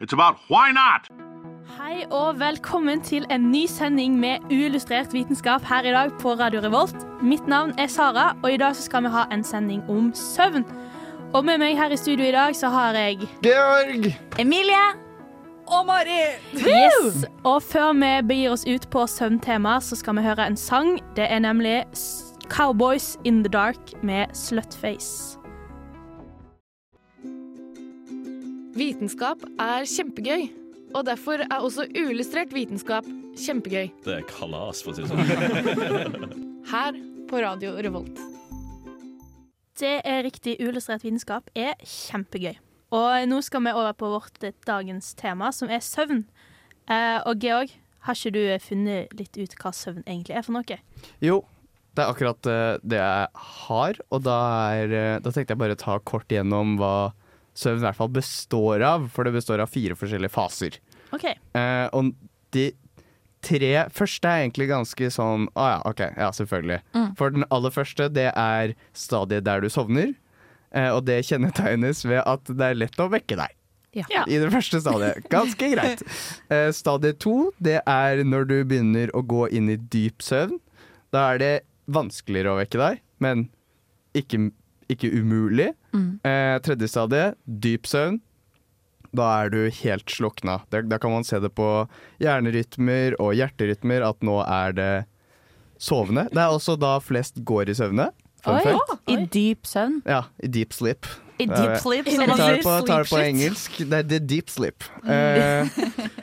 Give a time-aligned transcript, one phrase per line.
[0.00, 1.08] it's about why not.
[1.66, 6.60] Hei og velkommen til en ny sending med uillustrert vitenskap her i dag på Radio
[6.60, 6.96] Revolt.
[7.22, 10.64] Mitt navn er Sara, og i dag så skal vi ha en sending om søvn.
[11.34, 14.12] Og med meg her i studio i dag så har jeg Georg!
[14.38, 14.84] Emilie.
[15.66, 16.20] Og Mari!
[16.54, 17.24] Yes.
[17.44, 21.00] Og før vi begir oss ut på søvntema, så skal vi høre en sang.
[21.16, 21.82] Det er nemlig
[22.48, 25.35] Cowboys in the Dark med Slutface.
[28.76, 30.50] Vitenskap er kjempegøy,
[30.92, 33.06] og derfor er også uillustrert vitenskap
[33.40, 33.88] kjempegøy.
[34.04, 36.34] Det er kalas, for å si det sånn.
[36.74, 36.98] Her
[37.30, 38.20] på Radio Revolt.
[39.80, 40.58] Det er riktig.
[40.60, 42.60] Uillustrert vitenskap er kjempegøy.
[42.92, 46.26] Og nå skal vi over på vårt eh, dagens tema, som er søvn.
[46.84, 47.72] Eh, og Georg,
[48.04, 50.82] har ikke du eh, funnet litt ut hva søvn egentlig er for noe?
[51.24, 51.46] Jo,
[51.96, 52.54] det er akkurat
[52.84, 54.40] det jeg har, og da,
[54.76, 56.96] er, da tenkte jeg bare ta kort gjennom hva
[57.56, 60.78] søvn i hvert fall består av, for det består av fire forskjellige faser.
[61.16, 61.26] OK.
[61.30, 62.12] Eh, og
[62.56, 62.70] de
[63.46, 66.80] tre første er egentlig ganske sånn Å ja, OK, ja, selvfølgelig.
[67.18, 70.14] For den aller første, det er stadiet der du sovner,
[70.74, 73.54] eh, og det kjennetegnes ved at det er lett å vekke deg.
[73.96, 74.26] Ja.
[74.28, 75.24] I det første stadiet.
[75.32, 76.02] Ganske greit.
[76.52, 80.60] Eh, stadie to, det er når du begynner å gå inn i dyp søvn.
[81.14, 81.54] Da er det
[81.90, 83.48] vanskeligere å vekke deg, men
[84.16, 84.50] ikke,
[84.92, 85.72] ikke umulig.
[85.94, 88.20] Eh, tredje stadie, dyp søvn.
[89.16, 90.58] Da er du helt slukna.
[90.70, 91.66] Da, da kan man se det på
[92.20, 94.92] hjernerytmer og hjerterytmer at nå er det
[95.80, 96.26] sovende.
[96.32, 98.10] Det er også da flest går i søvne.
[98.46, 98.60] Oi.
[98.62, 98.76] ja.
[99.10, 100.02] I dyp søvn.
[100.06, 101.08] Ja, i deep sleep.
[101.38, 102.62] Det er- deep slip, som man sier.
[102.64, 103.76] på, tar det på engelsk.
[103.78, 104.84] Det er the deep slip.
[105.04, 105.68] Uh,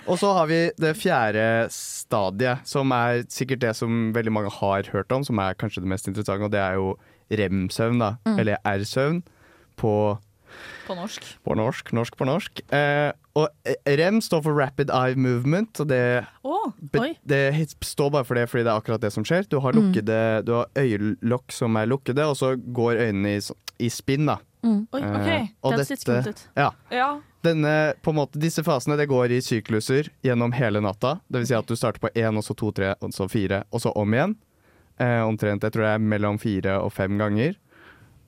[0.07, 4.89] og så har vi det fjerde stadiet, som er sikkert det som veldig mange har
[4.91, 6.95] hørt om, som er kanskje det mest interessante, og det er jo
[7.33, 8.15] rem-søvn, da.
[8.37, 9.21] Eller R-søvn
[9.79, 9.93] på,
[10.87, 11.23] På norsk.
[11.45, 11.93] på norsk.
[11.93, 12.61] Norsk på norsk.
[12.73, 13.49] Eh, og
[13.87, 16.69] rem står for rapid eye movement, og det, oh,
[17.25, 17.41] det
[17.81, 19.47] står bare for det fordi det er akkurat det som skjer.
[19.49, 23.41] Du har, lukkede, du har øyelokk som er lukkede, og så går øynene i,
[23.79, 24.37] i spinn, da.
[24.63, 25.49] Oi, Eh, ok.
[25.63, 26.47] og Det dette- ut.
[26.55, 26.69] Ja.
[26.91, 27.09] ja.
[27.43, 31.19] Denne, på en måte, disse fasene det går i sykluser gjennom hele natta.
[31.29, 33.63] Det vil si at du starter på én, og så to, tre, og så fire,
[33.73, 34.35] og så om igjen.
[34.99, 37.55] Eh, omtrent jeg tror det er mellom fire og fem ganger.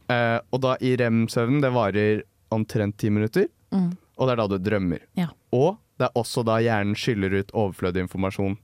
[0.10, 3.48] Eh, og da i rem-søvnen, det varer omtrent ti minutter.
[3.72, 3.96] Mm.
[4.18, 5.00] Og det er da du drømmer.
[5.16, 5.28] Ja.
[5.54, 8.58] Og det er også da hjernen skyller ut overflødig informasjon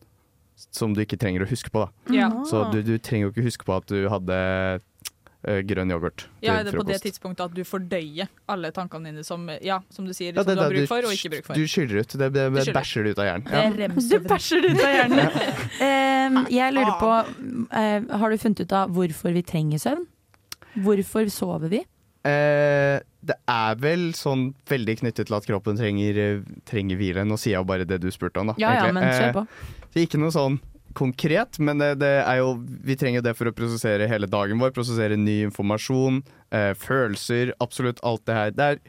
[0.72, 1.86] som du ikke trenger å huske på.
[1.88, 2.14] da.
[2.14, 2.30] ja.
[2.46, 4.80] Så du, du trenger jo ikke huske på at du hadde eh,
[5.42, 9.26] grønn yoghurt Ja, til er det på det tidspunktet at du fordøyer alle tankene dine
[9.26, 11.58] som, ja, som du sier, Ja, som du har bruk for og ikke bruk for?
[11.58, 12.18] Du skyller ut.
[12.22, 13.48] Det, det, det bæsjer du ut av hjernen.
[13.50, 13.88] Ja.
[14.12, 15.40] Du bæsjer ut av hjernen.
[15.82, 17.14] um, jeg lurer på,
[17.74, 20.06] uh, har du funnet ut av hvorfor vi trenger søvn?
[20.86, 21.82] Hvorfor sover vi?
[22.22, 27.26] Uh, det er vel sånn veldig knyttet til at kroppen trenger, eh, trenger hvile.
[27.26, 28.56] Nå sier jeg jo bare det du spurte om, da.
[28.62, 29.44] Ja ja, men kjør på.
[29.46, 30.58] Eh, så ikke noe sånn
[30.98, 32.54] konkret, men det, det er jo
[32.86, 34.74] Vi trenger det for å prosessere hele dagen vår.
[34.76, 36.22] Prosessere ny informasjon,
[36.52, 38.52] eh, følelser, absolutt alt det her.
[38.58, 38.80] Det er,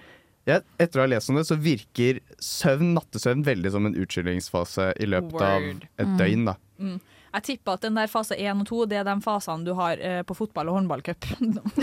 [0.48, 4.92] ja, etter å ha lest om det, så virker søvn, nattesøvn, veldig som en utskillingsfase
[5.00, 5.86] i løpet Word.
[5.88, 6.56] av et døgn, da.
[7.32, 9.96] Jeg tipper at den der fase 1 og 2 Det er de fasene du har
[9.96, 11.28] eh, på fotball- og håndballcup.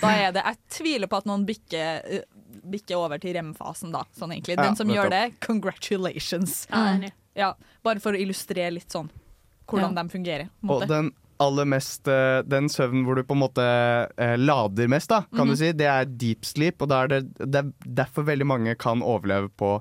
[0.00, 2.24] Da er det Jeg tviler på at noen bikker, eh,
[2.72, 4.02] bikker over til rem-fasen da.
[4.18, 4.56] Sånn egentlig.
[4.58, 6.64] Den Ja, som gjør det, congratulations.
[6.72, 7.10] Mm.
[7.38, 7.54] Ja,
[7.86, 9.10] bare for å illustrere litt sånn
[9.70, 10.48] hvordan de fungerer.
[10.66, 13.64] Og den aller mest eh, Den søvnen hvor du på en måte
[14.18, 15.50] eh, lader mest, da, kan Mhm.
[15.54, 16.82] du si, det er deep sleep.
[16.82, 19.80] Og da er det, det er derfor veldig mange kan overleve på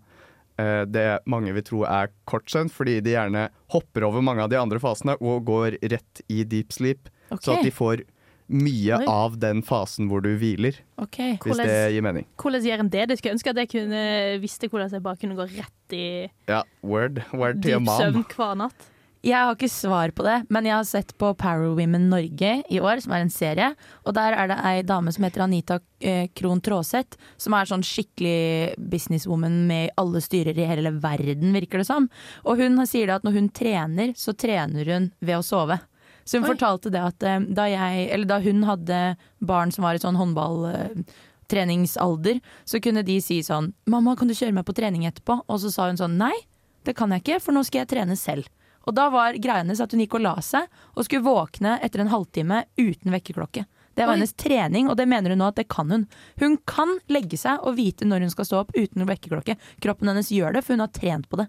[0.59, 4.49] eh, det mange vil tro er kort søvn, fordi de gjerne hopper over mange av
[4.49, 7.09] de andre fasene og går rett i deep sleep.
[7.31, 7.41] Okay.
[7.41, 8.03] Så at de får
[8.49, 9.05] mye Oi.
[9.07, 11.37] av den fasen hvor du hviler, Okay.
[11.37, 12.25] hvis Hvordan- det gir mening.
[12.37, 13.09] Hvordan gjør en det?
[13.09, 16.63] Jeg skulle ønske at jeg kunne visste hvordan jeg bare kunne gå rett i Ja,
[16.83, 17.23] word.
[17.33, 18.89] Word dyp søvn hver natt.
[19.21, 22.79] Jeg har ikke svar på det, men jeg har sett på Power Women Norge i
[22.79, 23.75] år, som er en serie.
[24.05, 27.83] Og der er det ei dame som heter Anita eh, Krohn Traaseth, som er sånn
[27.83, 32.07] skikkelig businesswoman med alle styrer i hele verden, virker det som.
[32.45, 35.81] Og hun sier det at når hun trener, så trener hun ved å sove.
[36.29, 36.51] Så hun Oi.
[36.53, 38.97] fortalte det at eh, da, jeg, eller da hun hadde
[39.41, 44.37] barn som var i sånn håndballtreningsalder, eh, så kunne de si sånn 'Mamma, kan du
[44.37, 46.37] kjøre meg på trening etterpå?' Og så sa hun sånn 'Nei,
[46.85, 48.45] det kan jeg ikke, for nå skal jeg trene selv'.
[48.85, 51.99] Og da var greia hennes at hun gikk og la seg, og skulle våkne etter
[51.99, 53.65] en halvtime uten vekkerklokke.
[53.97, 54.17] Det var Oi.
[54.19, 56.07] hennes trening, og det mener hun nå at det kan hun.
[56.39, 59.57] Hun kan legge seg og vite når hun skal stå opp uten vekkerklokke.
[59.81, 61.47] Kroppen hennes gjør det, for hun har trent på det.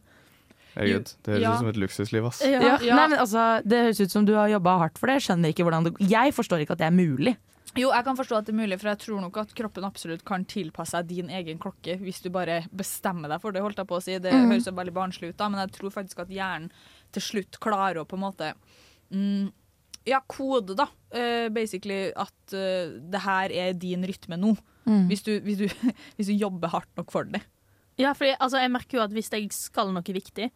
[0.77, 1.53] Herregud, det høres Ja.
[1.53, 2.41] ut som et luksusliv, ass.
[2.47, 2.97] Ja, ja.
[2.97, 5.21] Nei, men altså, Det høres ut som du har jobba hardt for det.
[5.21, 7.37] Jeg skjønner ikke hvordan det Jeg forstår ikke at det er mulig.
[7.79, 10.25] Jo, jeg kan forstå at det er mulig, for jeg tror nok at kroppen absolutt
[10.27, 13.63] kan tilpasse seg din egen klokke hvis du bare bestemmer deg for det.
[13.63, 14.17] holdt jeg på å si.
[14.19, 14.51] Det mm.
[14.51, 16.71] høres jo veldig barnslig ut, da, men jeg tror faktisk at hjernen
[17.15, 18.51] til slutt klarer å på en måte
[19.15, 19.53] mm,
[20.11, 20.89] ja, kode, da.
[21.15, 24.57] Uh, basically at uh, det her er din rytme nå.
[24.89, 25.07] Mm.
[25.07, 27.45] Hvis, du, hvis, du, hvis du jobber hardt nok for det.
[28.01, 30.51] Ja, for altså, jeg merker jo at hvis jeg skal noe viktig,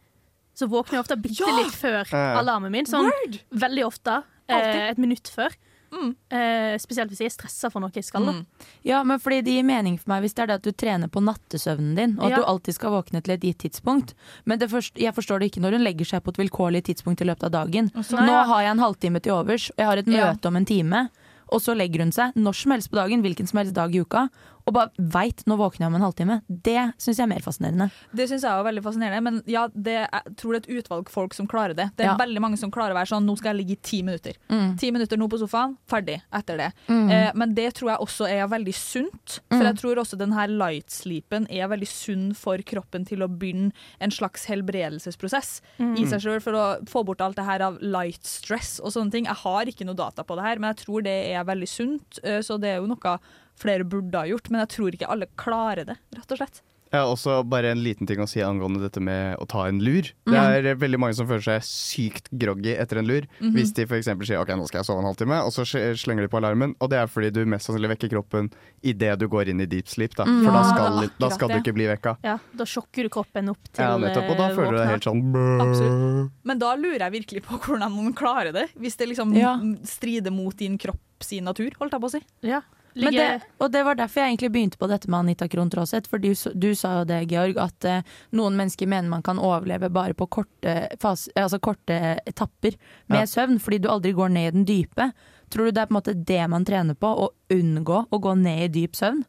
[0.55, 1.55] så våkner jeg ofte bitte Ja!
[1.61, 2.09] litt før
[2.39, 2.85] alarmen min.
[2.89, 3.11] Sånn
[3.53, 4.23] veldig ofte.
[4.47, 5.53] Eh, et minutt før.
[5.95, 6.09] Mm.
[6.33, 8.25] Eh, spesielt hvis jeg er stressa for noe jeg skal.
[8.27, 8.31] Da.
[8.35, 8.45] Mm.
[8.83, 11.07] Ja, men fordi det gir mening for meg hvis det er det at du trener
[11.11, 12.37] på nattesøvnen din, og at Ja.
[12.41, 14.13] du alltid skal våkne til et gitt tidspunkt.
[14.45, 17.21] Men det forst jeg forstår det ikke når hun legger seg på et vilkårlig tidspunkt
[17.21, 17.89] i løpet av dagen.
[17.95, 18.43] sånn, Nå ja.
[18.43, 20.35] har jeg en halvtime til overs, og jeg har et Ja.
[20.43, 21.09] om en time.
[21.53, 23.99] Og så legger hun seg når som helst på dagen, hvilken som helst dag i
[24.01, 24.29] uka,
[24.67, 26.35] og bare veit nå våkner jeg om en halvtime.
[26.49, 27.89] Det syns jeg er mer fascinerende.
[28.15, 31.09] Det syns jeg er veldig fascinerende, men ja, det, jeg tror det er et utvalg
[31.13, 31.91] folk som klarer det.
[31.97, 32.17] Det er Ja.
[32.17, 34.33] veldig mange som klarer å være sånn nå skal jeg ligge i ti minutter.
[34.49, 34.75] Mm.
[34.81, 36.71] Ti minutter nå på sofaen, ferdig etter det.
[36.89, 37.09] Mm.
[37.11, 39.39] Eh, men det tror jeg også er veldig sunt.
[39.51, 39.67] For Mm.
[39.69, 43.71] jeg tror også den her light-sleepen er veldig sunn for kroppen til å begynne
[44.01, 45.95] en slags helbredelsesprosess Mm.
[45.99, 49.11] i seg sjøl for å få bort alt det her av light stress og sånne
[49.11, 49.25] ting.
[49.25, 52.19] Jeg har ikke noe data på det her, men jeg tror det er veldig sunt.
[52.23, 53.19] eh, så det er jo noe
[53.57, 56.61] flere burde ha gjort, men jeg tror ikke alle klarer det, rett og slett.
[56.93, 59.79] Jeg har også bare en liten ting å si angående dette med å ta en
[59.83, 60.03] lur.
[60.05, 60.35] Det Mm.
[60.37, 60.79] er mm.
[60.79, 63.25] veldig mange som føler seg sykt groggy etter en lur.
[63.41, 63.51] Mhm.
[63.57, 64.05] Hvis de f.eks.
[64.23, 65.65] sier ok, nå skal jeg sove en halvtime, og så
[65.97, 66.75] slenger de på alarmen.
[66.79, 68.51] Og det er fordi du mest sannsynlig vekker kroppen
[68.85, 70.15] idet du går inn i deep sleep.
[70.15, 70.23] Da.
[70.23, 70.45] Mm.
[70.45, 72.15] For da skal, er da skal du ikke bli vekka.
[72.23, 74.29] Ja, da sjokker du kroppen opp til Ja, nettopp.
[74.29, 75.25] Og da eh, føler du deg helt sånn
[75.65, 76.31] Absolutt.
[76.45, 78.69] Men da lurer jeg virkelig på hvordan man klarer det.
[78.79, 79.57] Hvis det liksom Ja.
[79.83, 82.21] strider mot din kropp sin natur, holdt jeg på å si.
[82.43, 82.61] Ja.
[82.95, 86.07] Men det, og det var derfor jeg egentlig begynte på dette med Anita Krohn Traaseth.
[86.09, 88.01] For du, du sa jo det, Georg, at eh,
[88.31, 92.77] noen mennesker mener man kan overleve bare på korte, fas, altså korte etapper
[93.11, 93.25] med Ja.
[93.27, 95.09] søvn, fordi du aldri går ned i den dype.
[95.51, 98.35] Tror du det er på en måte det man trener på, å unngå å gå
[98.39, 99.25] ned i dyp søvn?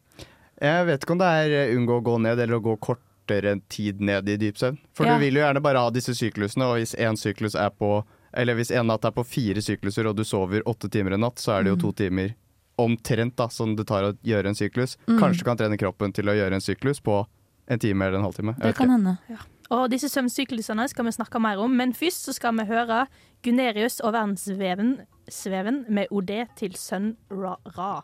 [0.63, 3.59] Jeg vet ikke om det er eh, unngå å gå ned eller å gå kortere
[3.69, 4.79] tid ned i dyp søvn.
[4.95, 5.19] For Ja.
[5.19, 8.05] du vil jo gjerne bare ha disse syklusene, og hvis én syklus er på
[8.37, 11.39] Eller hvis en natt er på fire sykluser og du sover åtte timer en natt,
[11.41, 12.35] så er det jo to timer
[12.77, 14.97] omtrent da, som det tar å gjøre en syklus.
[15.09, 15.19] Mm.
[15.21, 17.23] Kanskje du kan trene kroppen til å gjøre en syklus på
[17.67, 18.55] en time eller en halvtime.
[18.61, 19.17] Det kan hende.
[19.33, 19.41] Ja.
[19.75, 23.07] Og disse søvnsyklusene skal vi snakke mer om, men først så skal vi høre
[23.43, 27.57] Gunerius og verdensveven sveven med OD til sønn Ra.
[27.77, 28.03] Ra.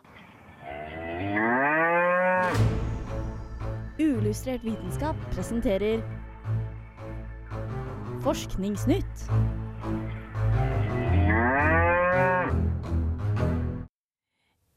[3.99, 6.03] Uillustrert vitenskap presenterer
[8.23, 9.27] Forskningsnytt.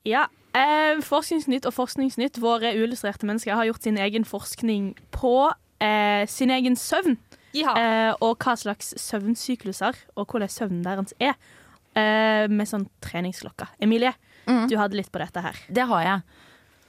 [0.07, 5.35] Ja, eh, Forskningsnytt og Forskningsnytt, våre uillustrerte mennesker, har gjort sin egen forskning på
[5.83, 7.19] eh, sin egen søvn.
[7.77, 11.35] Eh, og hva slags søvnsykluser og hvordan søvnen deres er.
[11.97, 13.71] Eh, med sånn treningsklokka.
[13.81, 14.15] Emilie,
[14.47, 14.69] Mm.
[14.71, 15.57] du hadde litt på dette her.
[15.73, 16.23] Det har jeg.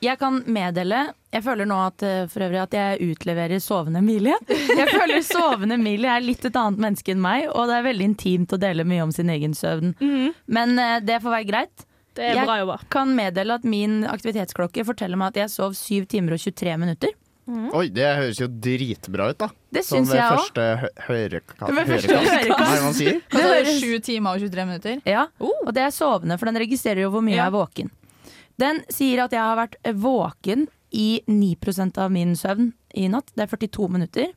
[0.05, 4.35] Jeg kan meddele Jeg føler nå at, eh, for øvrig at jeg utleverer sovende Emilie.
[4.47, 8.05] Jeg føler sovende Emilie er litt et annet menneske enn meg, og det er veldig
[8.11, 9.95] intimt å dele mye om sin egen søvn.
[10.47, 11.85] Men eh, det får være greit.
[12.17, 12.75] Det er jeg bra jobba.
[12.93, 17.13] kan meddele at min aktivitetsklokke forteller meg at jeg sov 7 timer og 23 minutter.
[17.47, 19.47] Oi, det høres jo dritbra ut, da.
[19.71, 20.41] Det syns jeg òg.
[20.49, 20.57] Som.
[20.57, 22.57] Ved første hørekast.
[22.59, 23.21] Hva er det man sier?
[23.31, 24.97] Du, høres- Sju timer og 23 minutter?
[25.07, 27.45] Ja, og det er sovende, for den registrerer jo hvor mye Ja.
[27.45, 27.91] jeg er våken.
[28.59, 33.31] Den sier at jeg har vært våken i 9% av min søvn i natt.
[33.35, 34.27] Det er 42 minutter.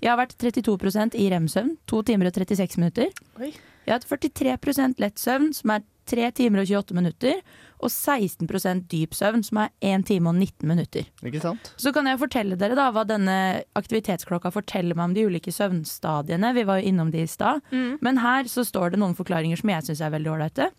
[0.00, 3.12] Jeg har vært 32% i rem-søvn, 2 timer og 36 minutter.
[3.40, 3.52] Oi.
[3.86, 7.40] Jeg har hatt 43 lett søvn, som er 3 timer og 28 minutter.
[7.76, 11.08] Og 16 dyp søvn, som er 1 time og 19 minutter.
[11.26, 11.72] Ikke sant?
[11.76, 16.54] Så kan jeg fortelle dere da hva denne aktivitetsklokka forteller meg om de ulike søvnstadiene.
[16.56, 17.60] Vi var jo innom de i stad.
[17.70, 17.98] Mm.
[18.00, 20.70] Men her så står det noen forklaringer som jeg syns er veldig ålreite.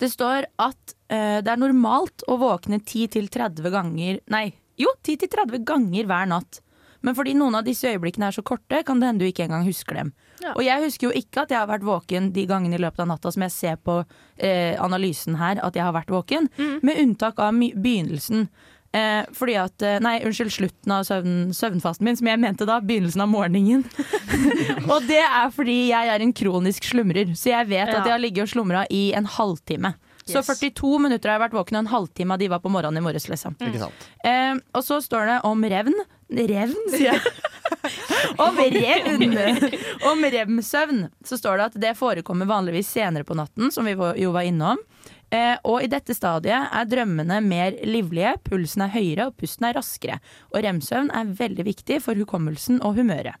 [0.00, 4.46] Det står at uh, det er normalt å våkne 10-30 ganger Nei,
[4.80, 6.62] jo, 10-30 ganger hver natt.
[7.02, 9.64] Men fordi noen av disse øyeblikkene er så korte, kan det hende du ikke engang
[9.64, 10.12] husker dem.
[10.42, 10.52] Ja.
[10.54, 13.08] Og jeg husker jo ikke at jeg har vært våken de gangene i løpet av
[13.12, 14.02] natta som jeg ser på
[14.38, 16.48] eh, analysen her at jeg har vært våken,
[16.82, 18.48] med unntak av begynnelsen.
[18.92, 22.80] Eh, fordi at, eh, nei, unnskyld, slutten av søvn, søvnfasten min, som jeg mente da,
[22.82, 23.84] begynnelsen av morgenen.
[24.92, 28.00] og det er fordi jeg er en kronisk slumrer, så jeg vet Ja.
[28.00, 29.94] at jeg har ligget og slumra i en halvtime.
[30.32, 33.02] Så 42 minutter har jeg vært våken, og en halvtime av de var på morgenen
[33.02, 33.28] i morges.
[33.30, 33.56] Liksom.
[33.60, 33.76] Mm.
[34.24, 35.96] Eh, og så står det om revn.
[36.30, 37.34] Revn, sier jeg.
[38.44, 39.24] om revn!
[40.10, 44.34] om rem-søvn så står det at det forekommer vanligvis senere på natten, som vi jo
[44.34, 44.78] var innom.
[45.30, 49.76] Eh, og i dette stadiet er drømmene mer livlige, pulsen er høyere og pusten er
[49.78, 50.18] raskere.
[50.50, 53.38] Og rem-søvn er veldig viktig for hukommelsen og humøret.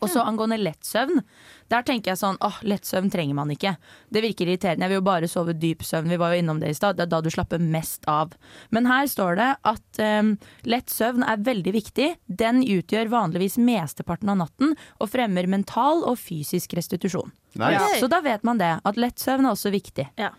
[0.00, 1.22] Og så angående lett søvn.
[1.68, 3.74] der tenker jeg sånn åh, lett søvn trenger man ikke.
[4.08, 6.70] Det virker irriterende, jeg vil jo bare sove dyp søvn, vi var jo innom det
[6.72, 8.32] i stad, det er da du slapper mest av.
[8.70, 10.32] Men her står det at um,
[10.64, 12.08] lett søvn er veldig viktig.
[12.26, 17.34] Den utgjør vanligvis mesteparten av natten og fremmer mental og fysisk restitusjon.
[17.58, 17.98] Nice.
[18.00, 20.08] Så da vet man det, at lett søvn er også viktig.
[20.20, 20.32] Ja.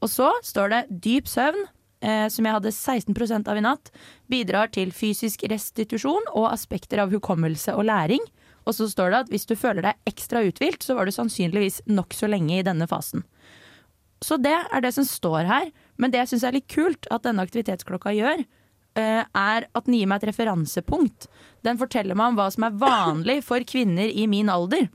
[0.00, 1.66] Og så står det dyp søvn,
[2.00, 3.90] eh, som jeg hadde 16% av i natt,
[4.32, 8.24] bidrar til fysisk restitusjon og aspekter av hukommelse og læring.
[8.68, 11.80] Og så står det at hvis du føler deg ekstra uthvilt, så var du sannsynligvis
[11.90, 13.24] nokså lenge i denne fasen.
[14.20, 15.70] Så det er det som står her.
[16.00, 18.44] Men det jeg syns er litt kult at denne aktivitetsklokka gjør,
[19.00, 21.28] eh, er at den gir meg et referansepunkt.
[21.64, 24.88] Den forteller meg om hva som er vanlig for kvinner i min alder.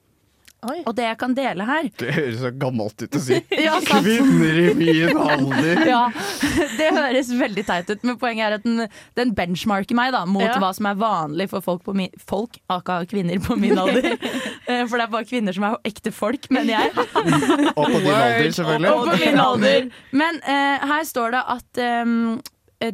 [0.85, 3.39] Og det jeg kan dele her Det høres så gammelt ut å si.
[3.65, 3.77] Ja.
[3.85, 5.81] Kvinner i min alder.
[5.87, 6.01] Ja,
[6.79, 8.85] det høres veldig teit ut, men poenget er at den,
[9.17, 10.57] den benchmarker meg da, mot Ja.
[10.61, 14.15] hva som er vanlig for folk, på min, folk aka kvinner på min alder.
[14.65, 16.89] Eh, For det er bare kvinner som er ekte folk, mener jeg.
[16.97, 18.89] Og på din alder, selvfølgelig.
[18.89, 19.87] Og på min alder.
[20.17, 22.15] Men uh, her står det at um,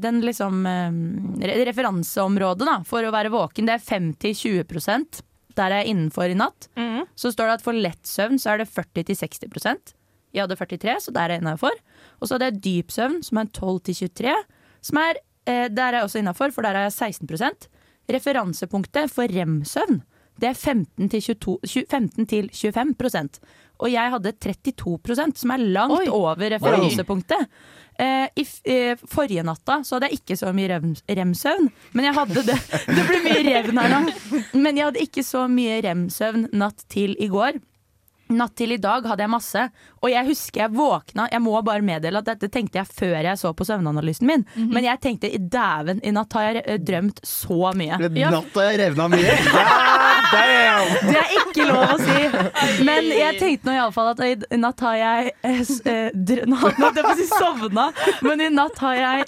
[0.04, 5.24] den liksom ehm, referanseområdet da, for å være våken, det er 5-20
[5.58, 6.70] Der er jeg innenfor i natt.
[6.75, 7.08] mm.
[7.15, 9.93] Så står det at for lett søvn så er det 40-60%
[10.34, 11.75] Jeg hadde 43, så der er jeg innafor.
[12.20, 14.36] Og så hadde jeg dyp søvn, som er 12-23.
[14.81, 17.67] Som er, eh, der er jeg også innafor, for der er jeg 16
[18.12, 20.01] Referansepunktet for rem-søvn
[20.41, 23.39] det er 15-22 20 15-25
[23.81, 27.47] Og jeg hadde 32% som er langt over referansepunktet.
[28.01, 31.67] Uh, I f eh, forrige natta så hadde jeg ikke så mye rem- rem-søvn.
[31.93, 32.55] Men jeg hadde det.
[32.97, 34.00] Det blir mye revn her nå.
[34.57, 37.59] Men jeg hadde ikke så mye rem-søvn natt til i går.
[38.31, 39.61] Natt til i dag hadde jeg masse,
[40.00, 43.35] og jeg husker jeg våkna Jeg må bare meddele at dette tenkte jeg før jeg
[43.41, 47.19] så på søvnanalysen min, men jeg tenkte i dæven, i natt har jeg eh, drømt
[47.27, 48.00] så mye.
[48.31, 49.35] Natt har jeg revna mye.
[49.51, 50.11] Damn!
[50.31, 52.81] Det er ikke lov å si.
[52.88, 55.61] Men jeg tenkte nå iallfall at i natt har jeg eh,
[55.91, 57.88] eh, Nå holdt jeg på å si sovna,
[58.25, 59.25] men i natt har jeg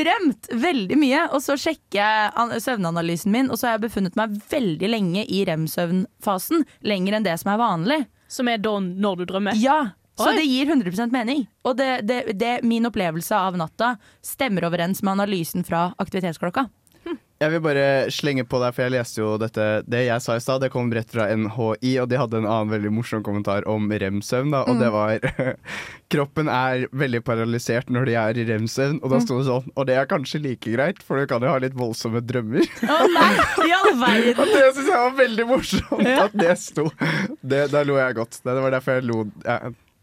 [0.00, 1.26] drømt veldig mye.
[1.34, 5.24] Og så sjekker jeg an- søvnanalysen min, og så har jeg befunnet meg veldig lenge
[5.26, 6.66] i rem-søvnfasen.
[6.86, 8.00] Lenger enn det som er vanlig.
[8.30, 9.58] Som er da når du drømmer?
[9.58, 9.80] Ja.
[10.20, 10.36] Så Oi.
[10.36, 11.46] det gir 100% mening.
[11.64, 13.94] Og det, det, det, min opplevelse av natta
[14.26, 16.66] stemmer overens med analysen fra aktivitetsklokka.
[17.40, 20.42] Jeg vil bare slenge på deg, for jeg leste jo dette Det jeg sa i
[20.44, 23.86] stad, det kom rett fra NHI, og de hadde en annen veldig morsom kommentar om
[23.88, 25.24] rem-søvn, da, og det var
[26.12, 29.86] Kroppen er veldig paralysert når de er i rem-søvn, og da sto det sånn Og
[29.88, 32.66] det er kanskje like greit, for du kan jo ha litt voldsomme drømmer.
[32.84, 33.30] Å nei,
[33.70, 34.40] i all verden!
[34.44, 36.84] Og det syns jeg var veldig morsomt at det sto.
[37.40, 38.40] Det, da lo jeg godt.
[38.44, 39.22] Det var derfor jeg lo.
[39.46, 39.56] Ja.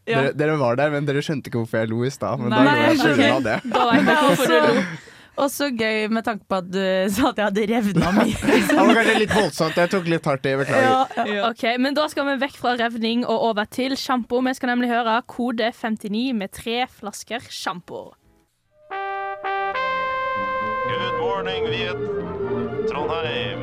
[0.07, 2.41] Dere, dere var der, men dere skjønte ikke hvorfor jeg lo i stad.
[2.41, 3.45] Men Nei, da lo jeg på Okay.
[3.45, 3.57] det.
[3.75, 4.87] Da jeg hvorfor du lo.
[5.37, 6.79] Også gøy med tanke på at du
[7.13, 8.37] sa at jeg hadde revna mye.
[8.67, 9.77] Det var kanskje litt voldsomt.
[9.77, 10.53] Jeg tok litt hardt i.
[10.63, 11.41] Beklager.
[11.51, 14.41] Ok, men Da skal vi vekk fra revning og over til sjampo.
[14.47, 18.07] Vi skal nemlig høre kode 59 med tre flasker sjampo.
[20.87, 22.01] Good morning, Viet.
[22.89, 23.61] Trondheim.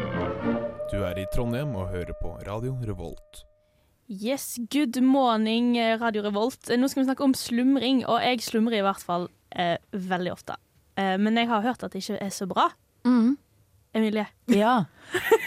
[0.92, 3.42] Du er i Trondheim og hører på Radio Revolt.
[4.06, 6.68] Yes, good morning, eh, Radio Revolt.
[6.70, 9.26] Eh, Nå skal vi snakke om slumring, og jeg slumrer i hvert fall
[9.56, 10.58] eh, veldig ofte.
[10.96, 12.68] Eh, men jeg har hørt at det ikke er så bra.
[13.94, 14.26] Emilie?
[14.50, 14.84] Ja.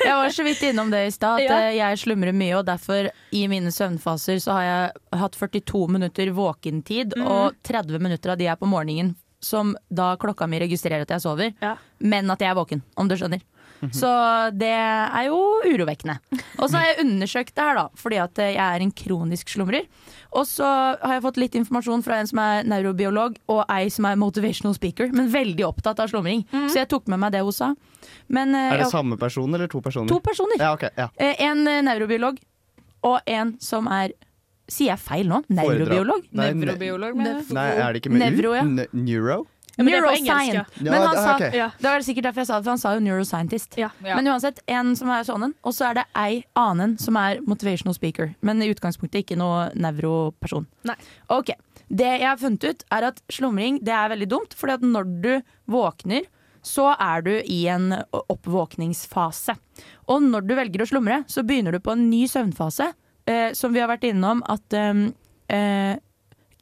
[0.05, 1.57] Jeg var så vidt innom det i stad, at Ja.
[1.67, 6.31] eh, jeg slumrer mye, og derfor i mine søvnfaser så har jeg hatt 42 minutter
[6.31, 7.25] våkentid, mm.
[7.27, 11.25] og 30 minutter av de er på morgenen, som da klokka mi registrerer at jeg
[11.25, 11.51] sover,
[11.99, 13.43] men at jeg er våken, om du skjønner.
[13.93, 14.09] Så
[14.57, 16.17] det er jo urovekkende.
[16.59, 19.85] Og så har jeg undersøkt det her, da, fordi at jeg er en kronisk slumrer.
[20.33, 24.05] Og så har jeg fått litt informasjon fra en som er neurobiolog, og ei som
[24.09, 26.43] er motivational speaker, men veldig opptatt av slumring.
[26.67, 27.73] Så jeg tok med meg det hun sa.
[28.27, 30.07] Men, eh, Er det jeg- samme person eller to personer?
[30.09, 30.57] To personer.
[30.59, 31.09] Ja, okay, ja.
[31.17, 32.37] Eh, En eh, neurobiolog
[33.03, 34.11] og en som er
[34.69, 35.37] Sier jeg feil nå?
[35.47, 36.25] Neurobiolog?
[36.35, 37.53] Nei, ne- Nevrobiolog, mener jeg.
[37.55, 38.63] Nei, er det ikke med Nevro, ja.
[38.91, 39.45] Neuro?
[40.81, 41.51] Ja, men han det- sa, ok.
[41.77, 43.77] Det var sikkert derfor jeg sa det, for han sa jo neuroscientist.
[43.77, 43.89] Ja.
[44.03, 44.15] Ja.
[44.15, 47.39] Men uansett, en som er sånn en, og så er det ei annen som er
[47.45, 48.35] motivational speaker.
[48.41, 50.65] Men i utgangspunktet ikke noe nevroperson.
[50.83, 50.95] Nei.
[51.29, 51.51] Ok,
[51.89, 55.21] Det jeg har funnet ut, er at slumring det er veldig dumt, fordi at når
[55.21, 55.41] du
[55.71, 56.25] våkner,
[56.61, 58.03] så er du i en
[58.57, 59.55] oppvåkningsfase.
[60.09, 62.89] Og når du velger å slumre, så begynner du på en ny søvnfase,
[63.27, 65.07] eh, som vi har vært innom at eh,
[65.49, 65.95] eh,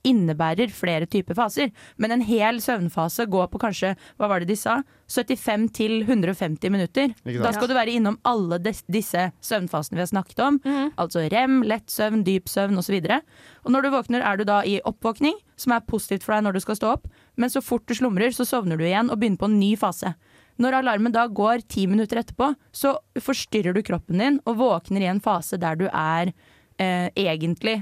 [0.05, 1.71] innebærer flere typer faser.
[1.97, 4.79] Men en hel søvnfase går på kanskje, hva var det de sa,
[5.11, 7.11] 75 til 150 minutter.
[7.25, 10.59] Da skal du være innom alle des, disse søvnfasene vi har snakket om.
[11.01, 12.97] Altså rem, lett søvn, dyp søvn osv.
[13.65, 16.57] Og når du våkner er du da i oppvåkning, som er positivt for deg når
[16.57, 17.09] du skal stå opp.
[17.39, 20.15] Men så fort du slumrer, så sovner du igjen og begynner på en ny fase.
[20.61, 25.09] Når alarmen da går ti minutter etterpå, så forstyrrer du kroppen din og våkner i
[25.11, 26.31] en fase der du er
[26.79, 27.81] eh, egentlig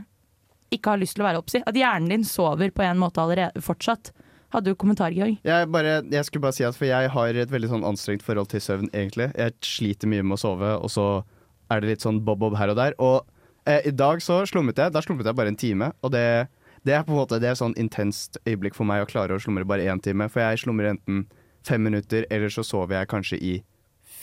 [0.76, 1.62] ikke har lyst til å være oppsi.
[1.70, 4.12] At hjernen din sover på en måte allerede fortsatt.
[4.54, 5.40] Hadde du kommentar, Georg?
[5.42, 8.52] Jeg, bare, jeg skulle bare si at For jeg har et veldig sånn anstrengt forhold
[8.52, 9.32] til søvn, egentlig.
[9.34, 11.08] Jeg sliter mye med å sove, og så
[11.74, 12.98] er det litt sånn bob-bob her og der.
[13.02, 13.24] Og
[13.66, 14.94] eh, i dag så slummet jeg.
[14.94, 15.90] Da slummet jeg bare en time.
[16.06, 16.26] Og det,
[16.86, 19.42] det er på en måte Det er sånn intenst øyeblikk for meg å klare å
[19.42, 20.30] slumre bare én time.
[20.30, 21.26] For jeg slumrer enten
[21.66, 23.54] fem minutter, eller så sover jeg kanskje i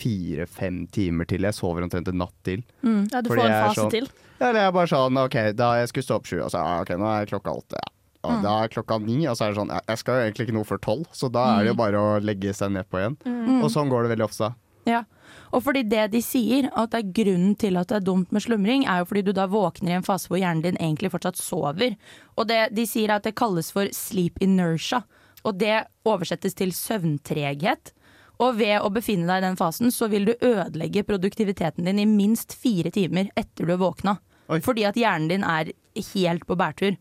[0.01, 1.47] fire-fem timer til.
[1.47, 2.65] Jeg sover omtrent en natt til.
[2.83, 3.07] Mm.
[3.13, 4.09] Ja, du Fordi får en fase sånn- til.
[4.41, 6.81] Ja, jeg er bare sånn OK, da jeg skulle stå opp sju, og så ah,
[6.83, 7.77] OK, nå er klokka åtte.
[7.77, 7.89] Ja.
[8.23, 8.43] Og Mm.
[8.43, 10.57] da er klokka ni, og så er det sånn jeg- Jeg skal jo egentlig ikke
[10.59, 13.17] noe før tolv, så da er det jo bare å legge seg nedpå igjen.
[13.25, 13.63] Mm.
[13.65, 14.55] Og sånn går det veldig ofte.
[14.87, 15.05] Ja,
[15.53, 18.43] og fordi det de sier, at det er grunnen til at det er dumt med
[18.43, 21.37] slumring, er jo fordi du da våkner i en fase hvor hjernen din egentlig fortsatt
[21.37, 21.97] sover.
[22.37, 25.03] Og det de sier er at det kalles for sleep inertia,
[25.45, 27.93] og det oversettes til søvntreghet.
[28.41, 32.07] Og ved å befinne deg i den fasen, så vil du ødelegge produktiviteten din i
[32.09, 34.17] minst fire timer etter du har våkna.
[34.65, 35.69] Fordi at hjernen din er
[36.15, 36.97] helt på bærtur.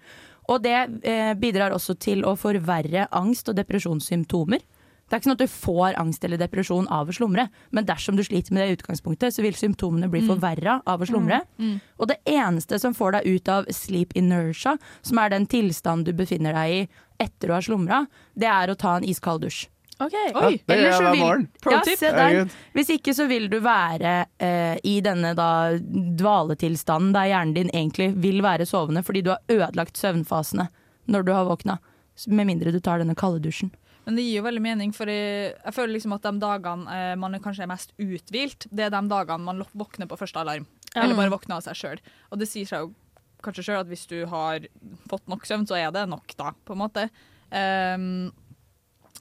[0.50, 0.76] Og det
[1.08, 4.60] eh, bidrar også til å forverre angst og depresjonssymptomer.
[5.10, 8.18] Det er ikke sånn at du får angst eller depresjon av å slumre, men dersom
[8.18, 10.28] du sliter med det i utgangspunktet, så vil symptomene bli Mm.
[10.30, 11.40] forverra av å slumre.
[11.58, 11.80] Mm.
[11.98, 16.14] Og det eneste som får deg ut av sleep inertia, som er den tilstanden du
[16.14, 16.88] befinner deg i
[17.26, 19.68] etter å ha slumra, det er å ta en iskald dusj.
[20.00, 20.14] OK.
[20.16, 21.48] Ja, det gjør jeg hver vil- morgen.
[21.62, 22.02] Pro Ja, tip.
[22.02, 27.70] Ja, Hvis ikke så vil du være eh, i denne da dvaletilstanden der hjernen din
[27.74, 30.70] egentlig vil være sovende fordi du har ødelagt søvnfasene
[31.10, 31.80] når du har våkna.
[32.28, 33.72] Med mindre du tar denne kalddusjen.
[34.06, 37.16] Men det gir jo veldig mening, for jeg, jeg føler liksom at de dagene eh,
[37.20, 40.66] man er kanskje er mest uthvilt, det er de dagene man våkner på første alarm.
[40.96, 41.04] Ja.
[41.04, 42.00] Eller bare våkner av seg sjøl.
[42.32, 42.94] Og det sier seg jo
[43.46, 44.66] kanskje sjøl at hvis du har
[45.12, 47.06] fått nok søvn, så er det nok, da, på en måte.
[47.54, 48.32] Um,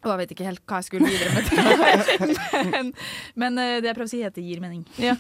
[0.04, 2.38] og jeg vet ikke helt hva jeg skulle videre med
[2.74, 2.92] men,
[3.34, 4.84] men eh, det jeg prøver å si, er at det gir mening.
[5.00, 5.16] Ja.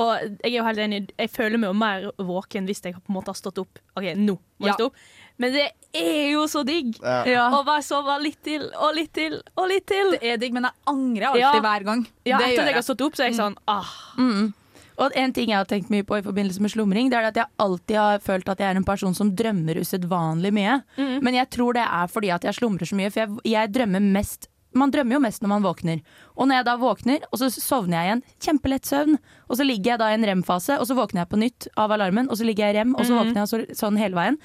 [0.00, 1.02] Og jeg er jo helt enig.
[1.18, 3.78] Jeg føler meg jo mer våken hvis jeg på en måte har stått opp.
[3.98, 4.78] OK, nå må jeg Ja.
[4.80, 4.96] stå opp.
[5.36, 5.64] Men det
[5.98, 7.24] er jo så digg Ja.
[7.26, 7.44] Ja.
[7.50, 10.12] å bare sove litt til og litt til og litt til.
[10.14, 12.04] Det er digg, men jeg angrer alltid hver gang.
[12.24, 13.90] Ja, Det etter at jeg har stått opp, så er jeg sånn ah.
[14.16, 14.52] Mm.
[14.98, 17.36] Og en ting jeg har tenkt mye på i forbindelse med slumring, det er at
[17.36, 20.80] jeg alltid har følt at jeg er en person som drømmer usedvanlig mye.
[20.96, 21.20] Mm.
[21.22, 24.00] Men jeg tror det er fordi at jeg slumrer så mye, for jeg, jeg drømmer
[24.00, 26.00] mest man drømmer jo mest når man våkner.
[26.34, 29.92] Og når jeg da våkner, og så sovner jeg igjen, kjempelett søvn, og så ligger
[29.92, 32.42] jeg da i en rem-fase, og så våkner jeg på nytt av alarmen, og så
[32.48, 33.20] ligger jeg i rem, og så Mhm.
[33.20, 34.38] våkner jeg så, sånn hele veien.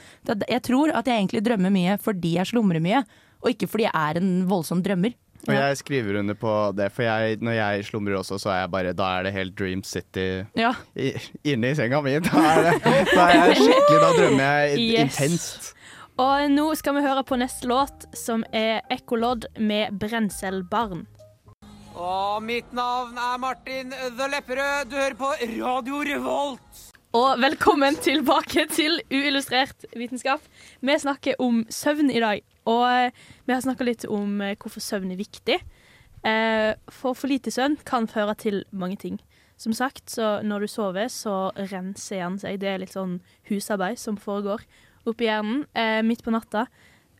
[0.47, 3.01] Jeg tror at jeg egentlig drømmer mye fordi jeg slumrer mye,
[3.41, 5.15] og ikke fordi jeg er en voldsom drømmer.
[5.47, 8.71] Og jeg skriver under på det, for jeg, når jeg slumrer også, så er jeg
[8.71, 10.73] bare Da er det helt Dream City Ja.
[10.95, 11.13] i,
[11.53, 12.17] inne i senga mi.
[12.19, 15.19] Da er, det, da er jeg skikkelig Da drømmer jeg Yes.
[15.19, 15.69] intenst.
[16.19, 21.05] Og nå skal vi høre på neste låt, som er Ekkolodd med 'Brenselbarn'.
[21.95, 24.89] Og mitt navn er Martin The Lepperød.
[24.91, 25.31] Du hører på
[25.63, 26.85] Radio Revolt.
[27.13, 30.39] Og velkommen tilbake til Uillustrert vitenskap.
[30.81, 33.15] Vi snakker om søvn i dag, og eh,
[33.47, 35.57] vi har snakka litt om eh, hvorfor søvn er viktig.
[36.23, 39.17] Eh, For for lite søvn kan føre til mange ting.
[39.59, 42.61] Som sagt, så når du sover, så renser hjernen seg.
[42.61, 43.17] Det er litt sånn
[43.49, 44.63] husarbeid som foregår
[45.09, 45.65] oppi hjernen
[46.07, 46.61] midt på natta.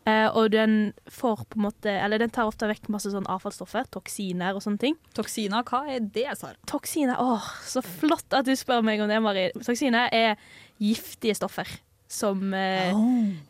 [0.08, 4.56] Og den får på en måte Eller den tar ofte vekk masse sånn avfallsstoffer, toksiner
[4.56, 4.96] og sånne ting.
[5.20, 6.56] Toksiner, hva er det, Sara?
[6.72, 9.50] Toksiner, åh, så flott at du spør meg om det, Mari.
[9.60, 10.40] Toksiner er
[10.80, 11.68] giftige stoffer
[12.10, 12.90] som eh,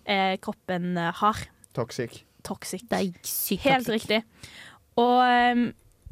[0.05, 1.37] eh, kroppen eh, har.
[1.77, 2.23] Toxic.
[2.43, 2.81] Toxic.
[2.89, 4.09] Det er sykt Helt toxic.
[4.09, 4.23] riktig.
[4.99, 5.55] Og eh,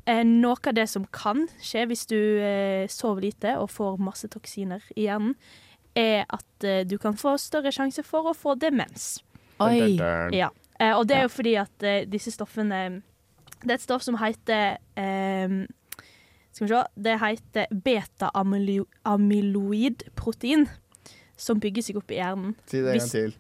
[0.08, 4.28] eh, noe av det som kan skje hvis du eh, sover lite og får masse
[4.32, 5.36] toksiner i hjernen,
[5.98, 9.18] er at eh, du kan få større sjanse for å få demens.
[9.64, 9.98] Oi.
[10.36, 10.50] Ja.
[10.80, 13.02] Eh, og det er jo fordi at eh, disse stoffene
[13.64, 15.50] Det er et stoff som heter eh,
[16.54, 20.68] Skal vi se Det heter beta-amyloidprotein.
[21.38, 22.56] Som bygger seg opp i hjernen.
[22.66, 23.34] Si det en gang til.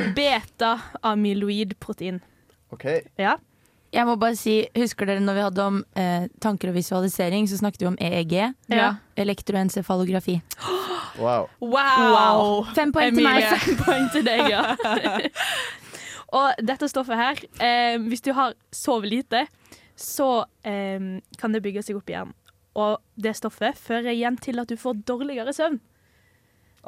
[0.16, 2.20] Beta-amyloid-protein.
[2.72, 2.84] OK.
[3.20, 3.34] Ja.
[3.90, 7.56] Jeg må bare si, Husker dere når vi hadde om eh, tanker og visualisering, så
[7.58, 8.34] snakket vi om EEG?
[8.70, 8.92] Ja.
[9.18, 10.36] Elektroencefalografi.
[11.18, 11.48] Wow.
[11.60, 12.64] Wow!
[12.76, 13.42] Fem poeng til meg.
[13.64, 14.62] Fem poeng til deg, ja.
[16.38, 19.46] og dette stoffet her, eh, hvis du har sovet lite,
[19.98, 21.00] så eh,
[21.40, 22.30] kan det bygge seg opp igjen.
[22.80, 25.80] Og det stoffet fører igjen til at du får dårligere søvn.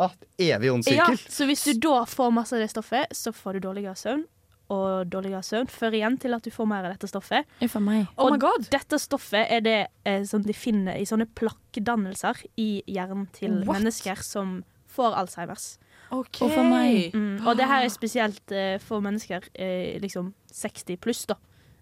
[0.00, 3.58] Ah, evig ond Ja, så hvis du da får masse av det stoffet, så får
[3.58, 4.24] du dårligere søvn.
[4.72, 7.48] Og dårligere søvn fører igjen til at du får mer av dette stoffet.
[7.66, 8.06] For meg.
[8.16, 8.68] Oh my og god.
[8.72, 9.78] dette stoffet er det
[10.08, 13.82] eh, som de finner i sånne plakkdannelser i hjernen til What?
[13.82, 15.74] mennesker som får Alzheimers.
[16.12, 16.46] Okay.
[16.46, 17.12] Og for meg.
[17.16, 21.36] Mm, og det her er spesielt eh, for mennesker eh, liksom 60 pluss, da.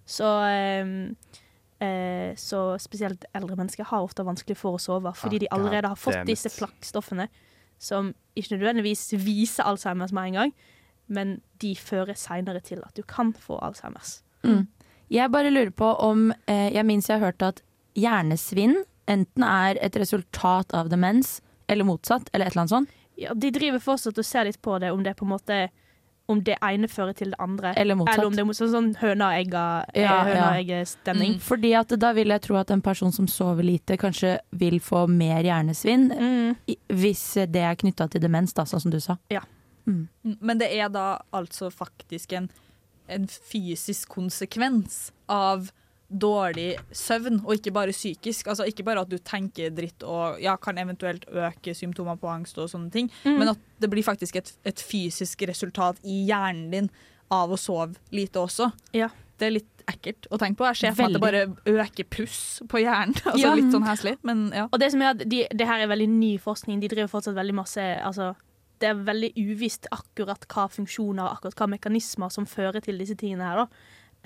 [0.06, 0.90] Så, eh,
[1.82, 5.92] eh, så spesielt eldre mennesker har ofte vanskelig for å sove fordi Ah, de allerede
[5.92, 7.28] har fått disse plakkstoffene
[7.80, 10.52] som ikke nødvendigvis viser Alzheimers med en gang,
[11.08, 14.20] men de fører seinere til at du kan få Alzheimers.
[14.44, 14.68] Mm.
[15.10, 17.62] Jeg bare lurer på om eh, Jeg minnes jeg har hørt at
[17.98, 22.96] hjernesvinn enten er et resultat av demens, eller motsatt, eller et eller annet sånt.
[23.20, 25.58] Ja, de driver fortsatt og ser litt på det, om det på en måte
[26.30, 27.72] om det ene fører til det andre.
[27.76, 28.16] Eller motsatt.
[28.18, 30.50] Eller om det er motsatt, sånn høna og egga- Ja, høna ja.
[30.62, 31.34] egget-stemning.
[31.36, 31.40] Mm.
[31.40, 35.06] Fordi at da vil jeg tro at en person som sover lite, kanskje vil få
[35.08, 36.56] mer hjernesvinn Mm.
[36.88, 39.16] hvis det er knytta til demens, da, sånn som du sa.
[39.30, 39.40] Ja.
[39.86, 40.08] Mm.
[40.40, 42.48] Men det er da altså faktisk en,
[43.08, 45.72] en fysisk konsekvens av
[46.10, 48.48] dårlig søvn, og ikke bare psykisk.
[48.50, 52.58] Altså Ikke bare at du tenker dritt og ja, kan eventuelt øke symptomer på angst,
[52.58, 53.38] og sånne ting, Mm.
[53.38, 56.90] men at det blir faktisk et, et fysisk resultat i hjernen din
[57.30, 58.72] av å sove lite også.
[58.92, 59.08] Ja.
[59.38, 60.66] Det er litt ekkelt å tenke på.
[60.66, 61.20] Jeg ser for meg at det
[61.64, 63.14] bare øker puss på hjernen.
[63.24, 63.54] altså Ja.
[63.56, 64.66] Litt sånn heslig, men ja.
[64.70, 66.80] Og det som er at de, det her er veldig ny forskning.
[66.82, 68.34] De driver fortsatt veldig masse altså,
[68.80, 73.44] Det er veldig uvisst akkurat hva funksjoner akkurat hva mekanismer som fører til disse tingene
[73.48, 73.56] her.
[73.64, 73.66] Da.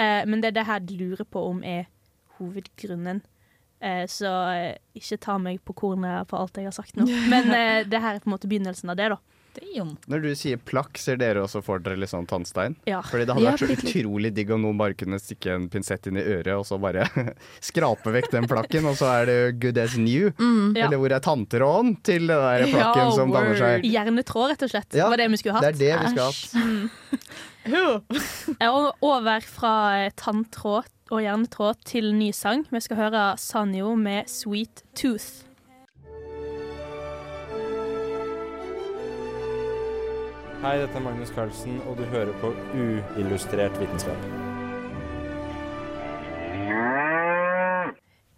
[0.01, 1.87] Eh, men det er det her jeg lurer på om er
[2.39, 3.23] hovedgrunnen.
[3.85, 7.05] Eh, så eh, ikke ta meg på kornet for alt jeg har sagt nå.
[7.33, 9.21] Men eh, det her er på en måte begynnelsen av det, da.
[10.11, 12.75] Når du sier plakk, ser dere også for dere litt sånn tannstein?
[12.91, 12.99] Ja.
[13.07, 16.19] Fordi det hadde vært så utrolig digg om noen bare kunne stikke en pinsett inn
[16.19, 17.07] i øret, og så bare
[17.69, 20.33] skrape vekk den plakken, og så er det good as new.
[20.41, 20.75] Mm.
[20.75, 20.89] Ja.
[20.89, 23.87] Eller hvor er tanntråden til den der plakken som danner seg?
[23.87, 24.91] Hjernetråd, rett og slett.
[24.99, 25.71] Ja, var det vi skulle hatt.
[25.71, 27.43] det er det vi skulle hatt.
[27.65, 32.67] Over fra eh, tanntråd og hjernetråd til ny sang.
[32.71, 35.47] Vi skal høre Sanyo med 'Sweet Tooth'.
[40.61, 44.17] Hei, dette er Magnus Carlsen, og du hører på Uillustrert vitenskap.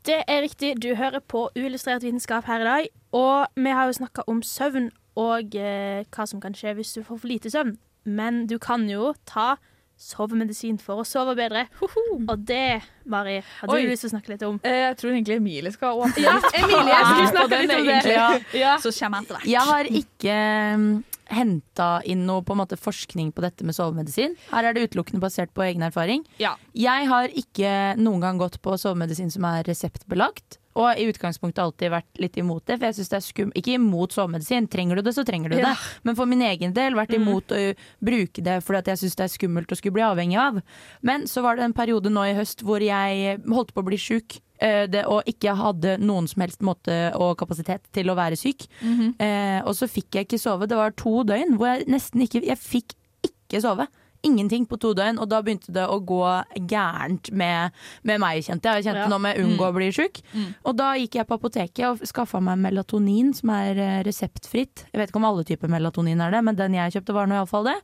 [0.07, 2.89] Det er riktig, du hører på Uillustrert vitenskap her i dag.
[3.13, 7.03] Og vi har jo snakka om søvn og eh, hva som kan skje hvis du
[7.03, 7.79] får for lite søvn.
[8.07, 9.57] Men du kan jo ta
[9.97, 11.63] sovemedisin for å sove bedre.
[11.81, 13.79] Og det, Mari, Oi.
[13.83, 14.59] du lyst til å snakke litt om?
[14.63, 17.87] Eh, Jeg tror egentlig Emilie skal åpne Ja, litt Emilie, jeg skulle snakke litt om
[17.87, 17.95] det.
[18.05, 18.45] egentlig.
[18.63, 18.75] Ja.
[18.83, 19.49] Så kommer jeg etter hvert.
[19.55, 20.37] Jeg har ikke
[20.77, 20.87] um,
[21.33, 24.37] henta inn noe på en måte forskning på dette med sovemedisin.
[24.53, 26.27] Her er det utelukkende basert på egen erfaring.
[26.39, 26.55] Ja.
[26.77, 30.61] Jeg har ikke noen gang gått på sovemedisin som er reseptbelagt.
[30.77, 32.77] Og i utgangspunktet alltid vært litt imot det.
[32.79, 34.67] For jeg syns det er skum Ikke imot sovemedisin.
[34.69, 35.71] Trenger du det, så trenger du Ja.
[35.73, 35.77] det.
[36.05, 39.33] Men for min egen del vært imot å bruke det fordi jeg syns det er
[39.39, 40.61] skummelt å skulle bli avhengig av.
[41.03, 43.97] Men så var det en periode nå i høst hvor jeg holdt på å bli
[43.97, 44.41] sjuk.
[44.61, 48.67] eh, Det, og ikke hadde noen som helst måte og kapasitet til å være syk.
[48.83, 49.15] Mhm.
[49.21, 50.67] Eh, og så fikk jeg ikke sove.
[50.69, 53.87] Det var to døgn hvor jeg nesten ikke Jeg fikk ikke sove.
[54.27, 56.21] Ingenting på to døgn, og da begynte det å gå
[56.69, 57.71] gærent med,
[58.07, 58.83] med meg, kjente jeg.
[58.83, 59.11] Jeg kjente Ja.
[59.13, 59.69] nå med unngå Mm.
[59.71, 60.21] å bli sjuk.
[60.35, 60.49] Mm.
[60.67, 64.87] Og da gikk jeg på apoteket og skaffa meg melatonin, som er eh, reseptfritt.
[64.93, 67.35] Jeg vet ikke om alle typer melatonin er det, men den jeg kjøpte var nå
[67.39, 67.77] iallfall det.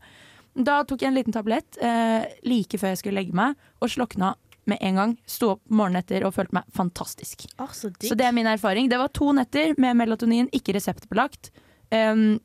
[0.54, 4.34] Da tok jeg en liten tablett eh, like før jeg skulle legge meg, og slokna
[4.66, 5.14] med en gang.
[5.26, 7.46] Sto opp morgenen etter og følte meg fantastisk.
[7.58, 7.88] Oh, så.
[8.02, 8.88] Så det er min erfaring.
[8.90, 11.50] Det var to netter med melatonin, ikke reseptbelagt.
[11.90, 12.38] Um,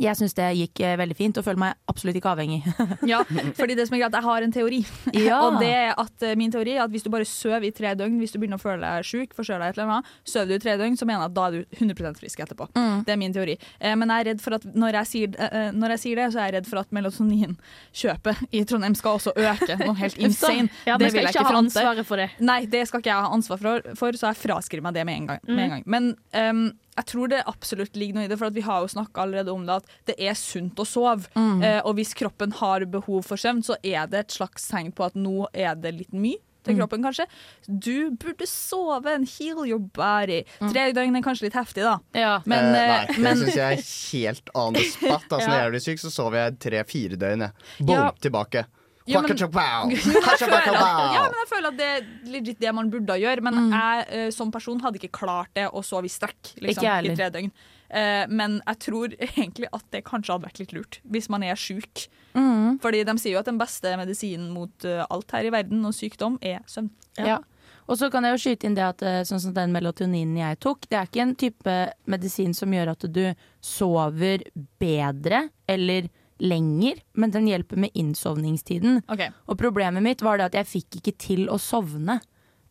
[0.00, 2.62] jeg syns det gikk eh, veldig fint, og føler meg absolutt ikke avhengig.
[3.12, 3.20] Ja,
[3.56, 4.80] fordi det som er greit, jeg har en teori.
[5.28, 5.40] Ja.
[5.46, 7.94] og det er at eh, min teori er at hvis du bare sover i tre
[7.94, 10.62] døgn, hvis du begynner å føle deg sjuk, forkjøla et eller annet, sover du i
[10.64, 12.68] tre døgn, så mener jeg at da er du 100% frisk etterpå.
[12.74, 13.04] Mm.
[13.06, 13.56] Det er min teori.
[13.80, 16.40] Eh, men jeg er redd for at når jeg, sier, når jeg sier det, så
[16.42, 20.68] er jeg redd for at melatoninkjøpet i Trondheim skal også øke noe helt insane.
[20.88, 21.70] Ja, det vil jeg ikke ha fronte.
[21.78, 22.28] ansvaret for det.
[22.44, 25.20] Nei, det skal ikke jeg ha ansvar for, for så jeg fraskriver meg det med
[25.22, 25.40] en gang.
[25.46, 25.60] Med Mm.
[25.64, 25.82] en gang.
[25.86, 26.64] Men ehm,
[26.96, 29.52] jeg tror det absolutt ligger noe i det, for at vi har jo snakka allerede
[29.52, 31.26] om det, at det er sunt å sove.
[31.34, 31.62] Mm.
[31.62, 35.04] Eh, og hvis kroppen har behov for søvn, så er det et slags tegn på
[35.06, 36.38] at nå er det litt mye.
[36.64, 36.78] Til Mm.
[36.80, 37.26] kroppen, kanskje.
[37.68, 40.44] Du burde sove en heal your body.
[40.60, 41.98] Tre døgn er kanskje litt heftig, da.
[42.46, 43.82] Men, eh, nei, eh, det men syns jeg er
[44.16, 45.22] helt on the spot.
[45.28, 45.46] Altså, Ja.
[45.48, 47.52] Når jeg blir syk, så sover jeg tre-fire døgn.
[47.80, 48.10] Boom, Ja.
[48.18, 48.64] tilbake.
[49.06, 50.68] Ja, men- jeg føler at,
[51.12, 53.44] ja, men jeg føler at det er legit det man burde gjøre.
[53.44, 57.16] Men jeg eh, som person hadde ikke klart det å sove i strekk liksom, i
[57.16, 57.52] tre døgn.
[57.94, 61.58] Uh, men jeg tror egentlig at det kanskje hadde vært litt lurt hvis man er
[61.60, 62.06] sjuk.
[62.32, 62.80] Mm.
[62.82, 65.94] Fordi de sier jo at den beste medisinen mot uh, alt her i verden og
[65.94, 66.88] sykdom er søvn.
[67.20, 67.42] Ja.
[67.84, 70.86] Og så kan jeg jo skyte inn det at sånn som den melatoninen jeg tok,
[70.88, 71.74] det er ikke en type
[72.08, 73.26] medisin som gjør at du
[73.60, 74.46] sover
[74.80, 76.08] bedre eller
[76.42, 79.02] lenger, men den hjelper med innsovningstiden.
[79.08, 79.30] Okay.
[79.46, 82.20] Og problemet mitt var det at jeg fikk ikke til å sovne.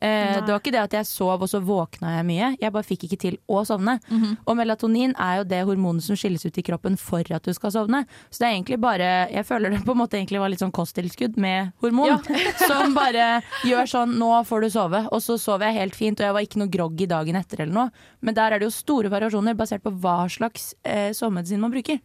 [0.04, 2.84] Eh, det var ikke det at jeg sov og så våkna jeg mye, jeg bare
[2.84, 3.95] fikk ikke til å sovne.
[4.43, 7.71] Og melatonin er jo det hormonet som skilles ut i kroppen for at du skal
[7.71, 8.04] sovne.
[8.28, 10.76] Så det er egentlig bare Jeg føler det på en måte egentlig var litt sånn
[10.76, 12.19] kosttilskudd med hormon.
[12.67, 15.06] som bare gjør sånn Nå får du sove.
[15.12, 17.73] Og så sov jeg helt fint, og jeg var ikke noe groggy dagen etter eller
[17.73, 18.08] noe.
[18.19, 22.04] Men der er det jo store variasjoner basert på hva slags eh, sovemedisin man bruker.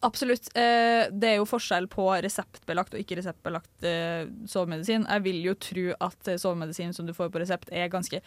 [0.00, 0.46] Absolutt.
[0.54, 5.08] Eh, det er jo forskjell på reseptbelagt og ikke reseptbelagt eh, sovemedisin.
[5.08, 8.20] Jeg vil jo tro at eh, sovemedisin som du får på resept, er ganske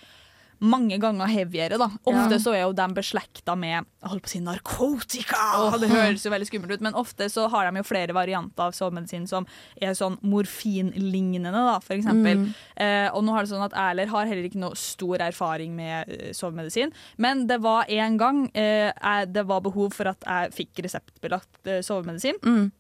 [0.62, 1.78] mange ganger heavyere.
[1.82, 1.90] da.
[2.10, 5.42] Ofte så er jo de beslekta med jeg holdt på å si narkotika.
[5.82, 8.74] Det høres jo veldig skummelt ut, men ofte så har de jo flere varianter av
[8.74, 9.46] sovemedisin som
[9.78, 12.42] er sånn morfinlignende, da, for eksempel.
[12.42, 12.50] Mm.
[12.82, 16.10] Eh, og nå har det sånn at Erler har heller ikke noe stor erfaring med
[16.10, 18.90] eh, sovemedisin, men det var en gang eh,
[19.30, 22.42] det var behov for at jeg fikk reseptbelagt eh, sovemedisin.
[22.42, 22.72] Mm.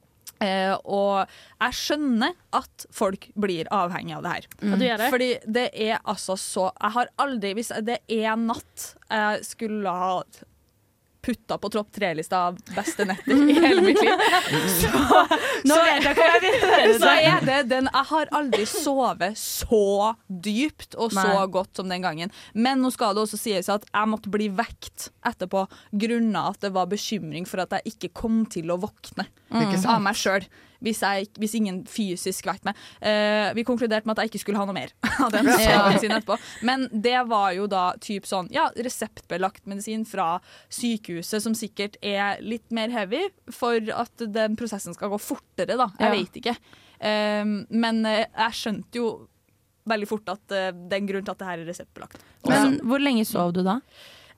[0.41, 1.29] Eh, og
[1.61, 4.47] jeg skjønner at folk blir avhengig av det her.
[4.61, 5.09] Ja, du det?
[5.13, 9.91] Fordi det er altså så Jeg har aldri Hvis det er en natt jeg skulle
[9.91, 10.15] ha
[11.21, 14.23] putta på tropp tre-lista av beste netter i hele mitt liv,
[14.79, 14.91] så,
[15.67, 16.95] Nå så- vet jeg hva jeg vil høre.
[17.03, 19.83] så er det den Jeg har aldri sovet så
[20.27, 21.45] dypt og så Nei.
[21.53, 22.33] godt som den gangen.
[22.53, 25.67] Men nå skal det også sies at jeg måtte bli vekt etterpå
[26.01, 29.77] grunnet at det var bekymring for at jeg ikke kom til å våkne mm.
[29.85, 30.47] av meg sjøl.
[30.81, 32.79] Hvis, jeg, hvis ingen fysisk vekket meg.
[33.03, 35.83] Uh, vi konkluderte med at jeg ikke skulle ha noe mer av den Ja.
[35.91, 36.37] medisinen etterpå.
[36.65, 40.39] Men det var jo da typ sånn ja, reseptbelagt medisin fra
[40.73, 45.91] sykehuset, som sikkert er litt mer heavy for at den prosessen skal gå fortere, da.
[45.99, 46.15] Jeg Ja.
[46.17, 46.55] vet ikke.
[47.01, 49.11] Eh, men eh, jeg skjønte jo
[49.89, 52.25] veldig fort at eh, det er en grunn til at det her er reseptbelagt.
[52.49, 53.79] Men hvor lenge sov du da?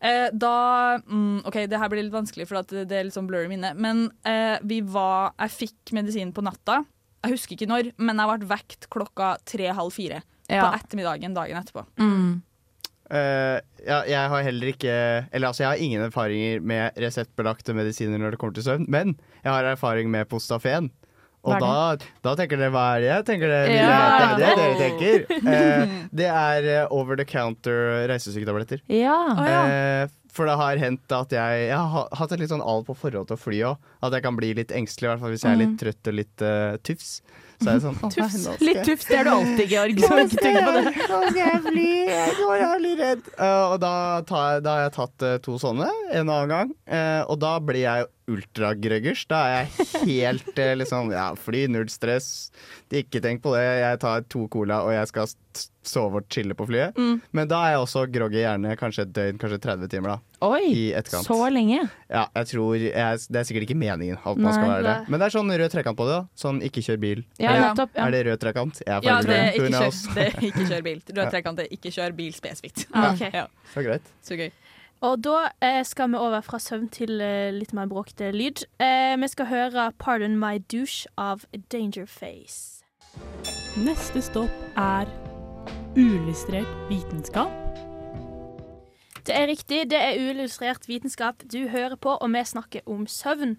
[0.04, 3.30] Eh, da mm, OK, det her blir litt vanskelig, for det det er litt sånn
[3.30, 3.72] blurry minne.
[3.80, 6.82] Men eh, vi var Jeg fikk medisin på natta.
[7.24, 10.66] Jeg husker ikke når, men jeg ble vekt klokka tre-halv fire Ja.
[10.66, 11.86] på ettermiddagen dagen etterpå.
[11.96, 12.42] Mm.
[13.14, 14.94] Uh, ja, jeg har heller ikke
[15.36, 19.12] Eller altså, jeg har ingen erfaringer med reseptbelagte medisiner når det kommer til søvn, men
[19.44, 20.90] jeg har erfaring med Postafen.
[21.44, 21.72] Og da,
[22.24, 23.98] da tenker dere hva er det jeg tenker dere Ja.
[24.40, 25.26] Det er det dere tenker.
[25.54, 28.80] Eh, det er eh, over the counter reisesyketabletter.
[28.88, 29.18] Ja.
[29.44, 32.96] Eh, for det har hendt at jeg, jeg har hatt et litt sånn al på
[32.98, 33.90] forhold til å fly òg.
[34.04, 36.18] At jeg kan bli litt engstelig, i hvert fall hvis jeg er litt trøtt og
[36.18, 37.12] litt uh, tufs.
[37.62, 38.48] Så er jeg sånn tufs.
[38.66, 40.02] Litt tufs, det er du alltid, Georg.
[40.08, 40.84] Så ikke tenk på det.
[40.98, 43.30] Nå skal jeg fly, jeg går er litt redd.
[43.38, 43.94] Eh, og da,
[44.28, 47.54] tar, jeg- da har jeg tatt uh, to sånne en annen gang, uh, og da
[47.64, 49.26] blir jeg ultragrøggers.
[49.32, 52.30] Da er jeg helt liksom Ja, fly, null stress.
[52.94, 53.64] Ikke tenk på det.
[53.82, 55.32] Jeg tar to cola, og jeg skal
[55.86, 56.94] sove og chille på flyet.
[56.98, 57.16] Mm.
[57.34, 60.46] Men da er jeg også groggy gjerne kanskje et døgn, kanskje 30 timer, da.
[60.46, 61.26] Oi, I etterkant.
[61.26, 61.80] så lenge.
[62.12, 64.96] Ja, jeg tror jeg, Det er sikkert ikke meningen at man skal være det.
[65.02, 65.10] Nei.
[65.10, 66.18] Men det er sånn rød trekant på det.
[66.20, 67.24] da Sånn ikke kjør bil.
[67.40, 67.96] Ja, Eller, nettopp.
[67.96, 68.06] Ja.
[68.08, 68.82] Er det rød trekant?
[68.86, 71.02] Jeg er Ja, det er ikke kjør, det er ikke kjør bil.
[71.18, 72.86] Rød trekant er ikke kjør bil spesifikt.
[72.94, 73.32] Ah, okay.
[73.42, 74.14] Ja, Så greit.
[74.22, 74.52] så gøy.
[75.04, 78.64] Og da eh, skal vi over fra søvn til eh, litt mer bråkete lyd.
[78.80, 82.83] Eh, vi skal høre 'Pardon My Douche' av Dangerface.
[83.84, 85.10] Neste stopp er
[85.98, 87.52] uillustrert vitenskap.
[89.24, 93.56] Det er riktig, det er uillustrert vitenskap du hører på, og vi snakker om søvn.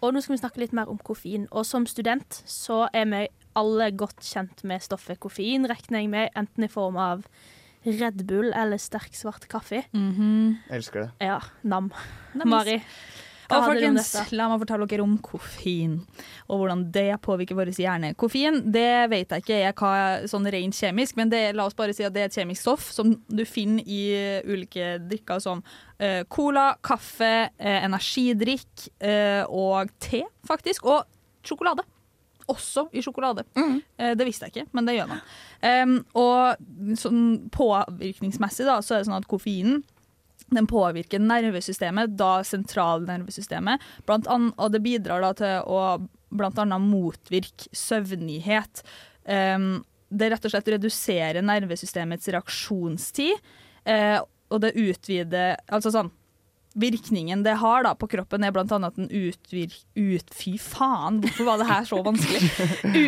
[0.00, 1.48] Og nå skal vi snakke litt mer om koffein.
[1.50, 3.24] Og som student så er vi
[3.58, 7.26] alle godt kjent med stoffet koffein, regner jeg med, enten i form av
[7.84, 9.82] Red Bull eller sterk svart kaffe.
[10.70, 11.10] Elsker det.
[11.24, 11.90] Ja, nam.
[12.34, 12.48] Nice.
[12.48, 12.78] Mari,
[13.50, 15.98] hva Og folkens, la meg fortelle dere om koffein,
[16.46, 18.12] og hvordan det påvirker vår hjerne.
[18.20, 19.92] Koffein det vet jeg ikke er hva,
[20.30, 22.88] sånn rent kjemisk, men det, la oss bare si at det er et kjemisk stoff
[22.94, 29.90] som du finner i eh, ulike drikker som uh, cola, kaffe, uh, energidrikk uh, og
[30.02, 31.04] te, faktisk, og
[31.46, 31.86] sjokolade.
[32.50, 33.44] Også i sjokolade.
[33.54, 35.20] Eh, det visste jeg ikke, men det gjør man.
[35.62, 39.82] Um, og sånn påvirkningsmessig da, så er det sånn at koffeinen
[40.48, 45.84] den påvirker nervesystemet, da sentralnervesystemet, blant annet, og det bidrar da til å
[46.62, 48.84] annet motvirke søvnighet.
[49.26, 53.50] Um, det rett og slett reduserer nervesystemets reaksjonstid,
[53.90, 56.08] uh, og det utvider Altså sånn
[56.78, 59.72] Virkningen det har da på kroppen, er annet at den utvir...
[59.98, 62.46] Ut, fy faen, hvorfor var det her så vanskelig?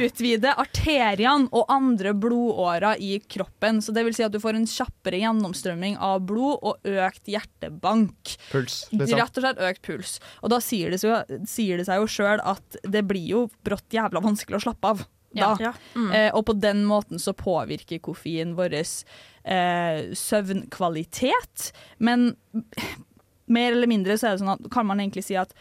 [0.03, 3.79] Utvider arteriene og andre blodårer i kroppen.
[3.85, 8.35] Så det vil si at du får en kjappere gjennomstrømming av blod og økt hjertebank.
[8.51, 9.19] Puls, liksom.
[9.23, 10.17] Rett og slett økt puls.
[10.43, 13.95] Og da sier det, jo- sier det seg jo sjøl at det blir jo brått
[13.95, 15.07] jævla vanskelig å slappe av.
[15.33, 15.55] da.
[15.63, 15.71] Ja.
[15.97, 21.71] Eh, og på den måten så påvirker koffein vår eh, søvnkvalitet.
[21.99, 22.35] Men
[23.47, 25.53] mer eller mindre så er det sånn at kan man egentlig si at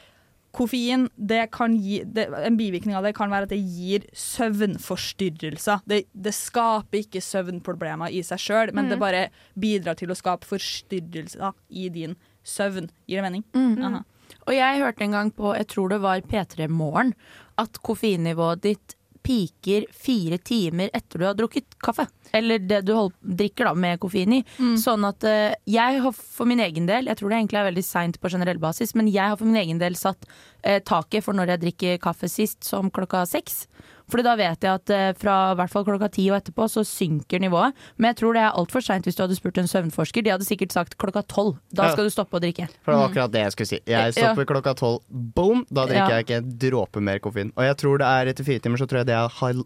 [0.51, 5.79] koffein, det kan gi, det, en bivirkning av det kan være at det gir søvnforstyrrelser.
[5.87, 8.89] Det, det skaper ikke søvnproblemer i seg sjøl, men Mm.
[8.89, 9.21] det bare
[9.55, 12.89] bidrar til å skape forstyrrelser i din søvn.
[13.07, 13.43] Gir det mening?
[13.53, 14.03] Mm.
[14.47, 17.13] Og jeg hørte en gang på, jeg tror det var P3 Morgen,
[17.57, 22.07] at koffeinnivået ditt piker fire timer etter du har drukket kaffe.
[22.33, 24.41] Eller det du hold, drikker da med koffein i.
[24.79, 27.85] Sånn at uh, jeg har for min egen del, jeg tror det egentlig er veldig
[27.85, 31.37] seint på generell basis, men jeg har for min egen del satt uh, taket for
[31.37, 33.65] når jeg drikker kaffe sist, som klokka seks.
[34.11, 36.83] Fordi da vet jeg at eh, fra i hvert fall klokka ti og etterpå så
[36.87, 37.73] synker nivået.
[37.97, 40.25] Men jeg tror det er altfor seint hvis du hadde spurt en søvnforsker.
[40.27, 41.55] De hadde sikkert sagt klokka tolv.
[41.71, 42.67] Da skal du stoppe å drikke.
[42.83, 43.79] For det var akkurat det jeg skulle si.
[43.87, 44.11] Jeg Ja.
[44.11, 44.99] stopper klokka tolv.
[45.09, 45.65] Boom!
[45.71, 46.19] Da drikker Ja.
[46.19, 47.53] jeg ikke en dråpe mer koffein.
[47.55, 49.63] Og jeg tror det er etter fire timer, så tror jeg det er halv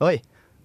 [0.00, 0.16] Oi!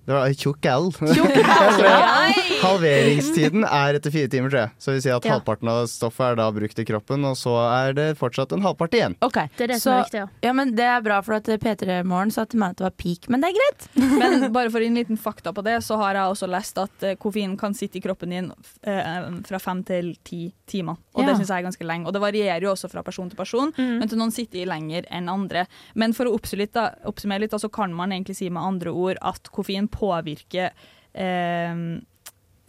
[0.09, 0.87] Det var tjukk L.
[2.63, 4.71] Halveringstiden er etter fire timer, tror jeg.
[4.81, 5.35] Så vi sier at Ja.
[5.35, 8.93] halvparten av stoffet er da brukt i kroppen, og så er det fortsatt en halvpart
[8.97, 9.15] igjen.
[9.21, 10.27] Ok, Det er det så, som er viktig, ja.
[10.49, 12.95] ja, men Det er bra, for at P3 Morgen sa til meg at det var
[12.97, 13.87] peak, men det er greit.
[14.19, 17.15] Men bare for en liten fakta på det, så har jeg også lest at eh,
[17.15, 18.51] koffein kan sitte i kroppen din
[18.83, 20.97] eh, fra fem til ti timer.
[21.13, 21.27] Og Ja.
[21.29, 22.07] det syns jeg er ganske lenge.
[22.07, 25.05] Og det varierer jo også fra person til person, men til noen sitter i lenger
[25.11, 25.67] enn andre.
[25.95, 28.63] Men for å oppsummere litt, da, oppsummere litt da, så kan man egentlig si med
[28.63, 31.73] andre ord at koffein påvirker eh,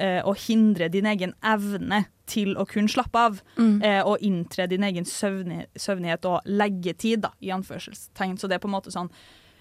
[0.01, 3.83] eh, å hindre din egen evne til å kunne slappe av, Mm.
[3.85, 8.39] eh, og inntre din egen søvni, søvnighet og leggetid, da, i anførselstegn.
[8.39, 9.11] Så det er på en måte sånn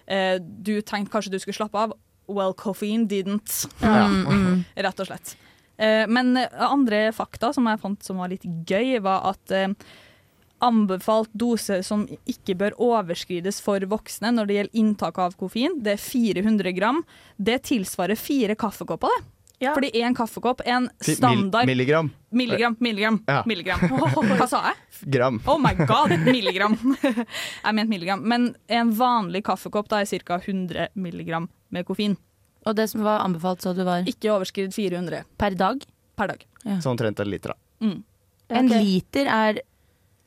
[0.06, 1.92] eh, Du tenkte kanskje du skulle slappe av.
[2.28, 3.66] Well, caffeine didn't.
[3.82, 4.06] Ja.
[4.08, 5.36] Mm, Rett og slett.
[5.78, 9.68] Eh, men andre fakta som jeg fant som var litt gøy, var at eh,
[10.60, 15.96] anbefalt dose som ikke bør overskrides for voksne når det gjelder inntak av koffein, det
[15.96, 17.02] er 400 gram.
[17.36, 19.08] Det tilsvarer fire kaffekopper,
[19.60, 19.74] det.
[19.76, 22.10] Fordi én kaffekopp er en Fi- mil- standard milligram.
[22.32, 23.42] Milligram, milligram, Ja.
[23.46, 23.78] milligram.
[24.40, 25.10] Hva sa jeg?
[25.12, 25.40] Gram.
[25.46, 26.78] Oh my god, milligram.
[27.64, 28.22] jeg mente milligram.
[28.24, 30.38] Men en vanlig kaffekopp da er ca.
[30.40, 32.16] 100 milligram med koffein.
[32.66, 35.84] Og det som var anbefalt, så du var Ikke overskridd 400 per dag?
[36.16, 36.42] per dag.
[36.82, 37.86] Så omtrent en liter, da.
[37.86, 38.02] Mm.
[38.50, 39.60] En liter er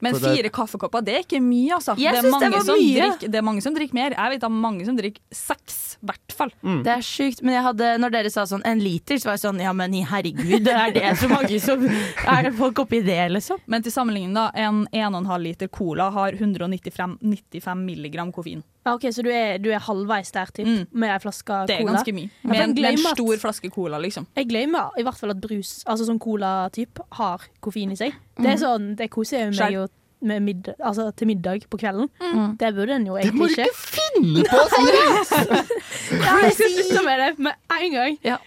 [0.04, 1.96] Men fire det- kaffekopper, det er ikke mye, altså.
[1.98, 3.00] Jeg det, er mange det mange var som mye.
[3.00, 4.16] drikker, det er mange som drikker mer.
[4.18, 6.52] Jeg vet om mange som drikker seks, i hvert fall.
[6.84, 9.44] Det er sjukt, men jeg hadde, når dere sa sånn en liter, så var jeg
[9.48, 13.60] sånn ja, men herregud, er det så mange som Er det folk oppi det, liksom?
[13.68, 18.64] Men til sammenligning, da, en 1,5 liter cola har 195 95 milligram koffein.
[18.86, 21.66] Ja, ok, Så du er, du er halvveis der, typ, med ei flaske cola?
[21.70, 22.30] Det er ganske mye.
[22.42, 24.28] For Med jeg en, med en glemmer at- stor flaske cola, liksom.
[24.36, 28.14] Jeg glemmer i hvert fall at brus, altså sånn cola-typ, har koffein i seg.
[28.38, 28.64] Det er Mhm.
[28.66, 29.88] sånn, det koser jeg meg jo
[30.24, 32.08] med middag, altså til middag på kvelden.
[32.22, 32.58] Mm.
[32.58, 33.68] Det burde en jo Det må egentlig du ikke.
[33.68, 34.60] ikke finne på!
[34.74, 36.20] Siri!
[36.20, 38.18] Ja, jeg skal slutte med det med en gang.
[38.24, 38.38] Ja.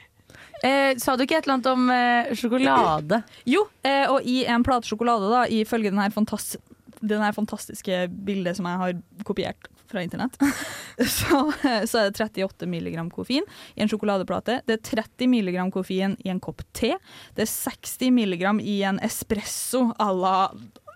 [0.64, 3.22] Eh, sa du ikke et eller annet om eh, sjokolade?
[3.46, 6.57] Jo, eh, og i en plate sjokolade, da, ifølge den her, fantas
[7.03, 8.92] den her fantastiske bildet som jeg har
[9.29, 10.37] kopiert fra internett,
[11.16, 11.40] så,
[11.88, 14.61] så er det 38 milligram koffein i en sjokoladeplate.
[14.68, 16.92] Det er 30 milligram koffein i en kopp te.
[17.37, 20.37] Det er 60 milligram i en espresso à la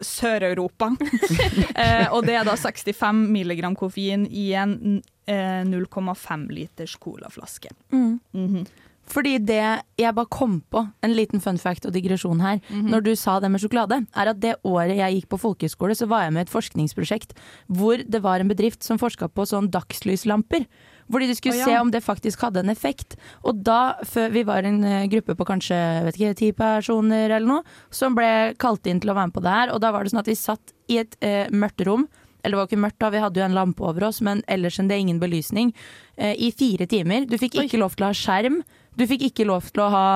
[0.01, 0.91] Sør-Europa.
[1.83, 7.73] eh, og det er da 65 milligram koffein i en eh, 0,5 liters colaflaske.
[7.93, 8.15] Mm.
[8.33, 8.65] Mhm.
[9.11, 12.91] Fordi det jeg bare kom på, en liten fun fact og digresjon her, Mhm.
[12.91, 16.07] når du sa det med sjokolade, er at det året jeg gikk på folkehøyskole, så
[16.07, 17.33] var jeg med i et forskningsprosjekt
[17.69, 20.67] hvor det var en bedrift som forska på sånn dagslyslamper.
[21.11, 21.65] Hvor de skulle oh, ja.
[21.67, 23.17] se om det faktisk hadde en effekt.
[23.43, 27.47] Og da, før vi var en eh, gruppe på kanskje vet ikke, ti personer eller
[27.49, 30.05] noe, som ble kalt inn til å være med på det her, og da var
[30.05, 32.07] det sånn at vi satt i et eh, mørkt rom.
[32.45, 34.79] Eller det var ikke mørkt da, vi hadde jo en lampe over oss, men ellers
[34.79, 35.75] enn det ingen belysning.
[36.17, 37.27] Eh, I fire timer.
[37.27, 38.63] Du fikk ikke lov til å ha skjerm.
[38.97, 40.07] Du fikk ikke lov til å ha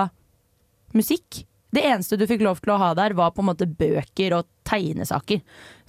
[0.95, 1.45] musikk.
[1.75, 4.47] Det eneste du fikk lov til å ha der, var på en måte bøker og
[4.69, 5.41] tegnesaker.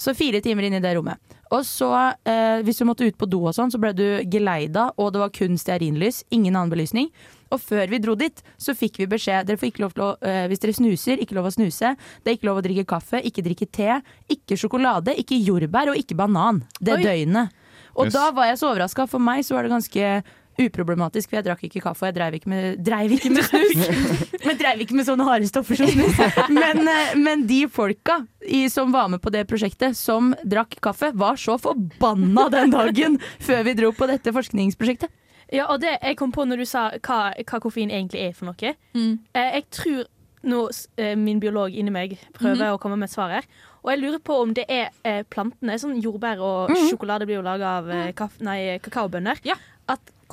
[0.01, 1.19] Så fire timer inn i det rommet.
[1.53, 1.91] Og så,
[2.25, 5.21] eh, hvis du måtte ut på do og sånn, så ble du geleida, og det
[5.21, 7.11] var kun stearinlys, ingen annen belysning.
[7.53, 10.17] Og før vi dro dit, så fikk vi beskjed dere får ikke lov til å,
[10.23, 11.95] eh, hvis dere snuser, ikke lov å snuse.
[12.23, 16.01] Det er ikke lov å drikke kaffe, ikke drikke te, ikke sjokolade, ikke jordbær og
[16.01, 16.63] ikke banan.
[16.81, 17.03] Det Oi.
[17.03, 17.51] døgnet.
[17.95, 18.13] Og Yes.
[18.13, 19.07] da var jeg så overraska.
[19.07, 20.23] For meg så var det ganske
[20.59, 23.75] uproblematisk, for jeg drakk ikke kaffe, og jeg dreiv ikke med, dreiv ikke med snus.
[24.45, 26.15] Men dreiv ikke med sånne harde stoffer som snus.
[26.53, 31.11] Men, eh, men de folka i, som var med på det prosjektet, som drakk kaffe,
[31.17, 35.09] var så forbanna den dagen før vi dro på dette forskningsprosjektet.
[35.53, 38.49] Ja, og det jeg kom på når du sa hva, hva koffein egentlig er for
[38.49, 38.75] noe.
[38.95, 40.05] Eh, jeg tror
[40.45, 40.63] nå
[41.01, 42.73] eh, min biolog inni meg prøver Mhm.
[42.75, 43.45] å komme med et svar her.
[43.85, 46.89] Og jeg lurer på om det er eh, plantene, sånn jordbær og Mhm.
[46.91, 49.45] sjokolade blir jo laga av kaff, nei, kakaobønner, at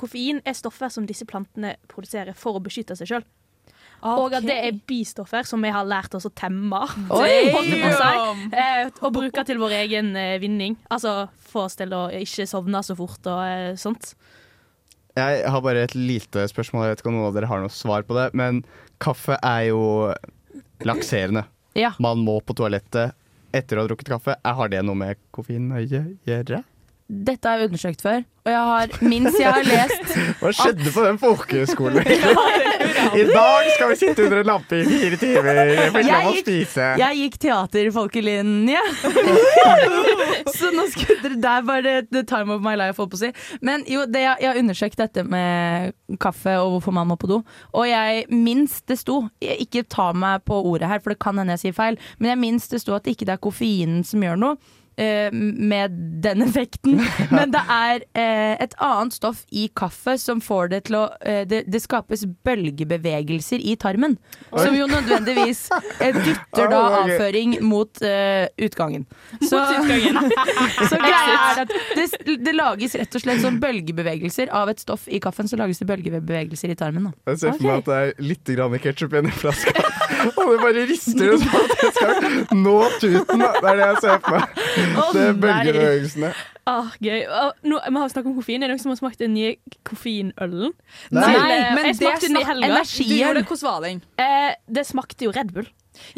[0.03, 3.25] koffein er stoffer som disse plantene produserer for å beskytte seg sjøl.
[4.03, 6.81] Og at det er bistoffer som vi har lært oss å temme.
[7.15, 7.53] Oi!
[7.55, 8.23] å.
[8.51, 10.75] Eh, Og bruke til vår egen eh, vinning.
[10.91, 14.11] Altså få oss til å ikke sovne så fort og eh, sånt.
[15.15, 17.71] Jeg har bare et lite spørsmål, jeg vet ikke om noen av dere har noe
[17.73, 18.27] svar på det.
[18.35, 18.63] Men
[19.03, 19.81] kaffe er jo
[20.83, 21.45] lakserende.
[21.77, 21.93] Ja.
[22.03, 23.15] Man må på toalettet
[23.53, 24.35] etter å ha drukket kaffe.
[24.43, 26.63] Har det noe med koffein å gjøre?
[27.11, 31.03] Dette har jeg undersøkt før, og jeg har minst jeg har lest Hva skjedde på
[31.03, 32.05] den folkehøyskolen?
[33.19, 35.59] I dag skal vi sitte under en lampe i fire timer.
[35.67, 36.87] Jeg får ikke å spise.
[37.01, 38.83] jeg gikk teater i folkelinje.
[40.55, 43.23] Så nå skulle dere Der var det the time of my life, holdt på å
[43.25, 43.31] si.
[43.65, 47.29] Men jo, det, jeg, jeg har undersøkt dette med kaffe og hvorfor man må på
[47.31, 47.41] do.
[47.75, 51.57] Og jeg minst det sto Ikke ta meg på ordet her, for det kan hende
[51.57, 54.39] jeg sier feil, men jeg minst det sto at ikke det er koffeinen som gjør
[54.39, 54.79] noe.
[54.97, 55.91] Eh, med
[56.23, 57.01] den effekten.
[57.35, 61.43] Men det er eh, et annet stoff i kaffe som får det til å eh,
[61.49, 64.17] det, det skapes bølgebevegelser i tarmen.
[64.51, 64.63] Oi.
[64.63, 65.65] Som jo nødvendigvis
[65.99, 69.05] dytter da avføring mot uh, utgangen.
[69.41, 69.59] Så,
[70.89, 75.07] så greia er at det, det lages rett og slett sånn bølgebevegelser av et stoff
[75.07, 75.49] i kaffen.
[75.49, 77.09] Så lages det bølgebevegelser i tarmen.
[77.09, 77.33] Da.
[77.33, 79.73] Jeg ser for meg at det er litt grann ketsjup igjen i flaska.
[80.39, 83.43] Og det bare rister sånn at jeg skal nå tuten.
[83.43, 84.63] Det er det jeg ser for meg.
[85.03, 86.33] Å, det er bølgebevegelsene.
[86.69, 87.25] Ah, gøy.
[87.27, 88.63] Ah, nå, vi har snakket om koffein.
[88.63, 89.55] Er det noen som har smakt den nye
[89.87, 90.73] koffeinølen?
[91.11, 91.21] Nei.
[91.35, 92.69] Nei, eh, men jeg smakte det den i helga.
[92.71, 93.39] energien.
[93.43, 94.03] Hvordan var den?
[94.23, 95.67] Eh, det smakte jo Red Bull.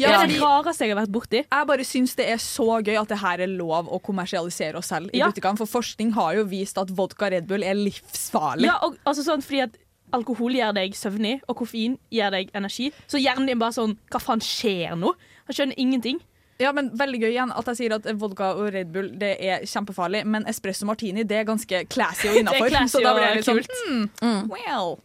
[0.00, 1.40] Ja, det er det rareste jeg har vært borti.
[1.44, 4.88] Jeg bare syns det er så gøy at det her er lov å kommersialisere oss
[4.88, 5.28] selv i Ja.
[5.28, 5.58] butikkene.
[5.60, 8.70] For forskning har jo vist at vodka Red Bull er livsfarlig.
[8.70, 9.76] Ja, og, altså sånn fordi at
[10.14, 12.92] Alkohol gjør deg søvnig, og koffein gir deg energi.
[13.10, 15.12] Så hjernen din bare sånn Hva faen skjer nå?
[15.50, 16.20] Han skjønner ingenting.
[16.58, 19.64] Ja, men Veldig gøy igjen at jeg sier at vodka og Red Bull det er
[19.68, 22.72] kjempefarlig, men espresso martini det er ganske classy og innafor.
[22.88, 23.82] Så da blir det litt sånn kult.
[23.90, 24.48] mm, Mm.
[24.54, 24.96] well.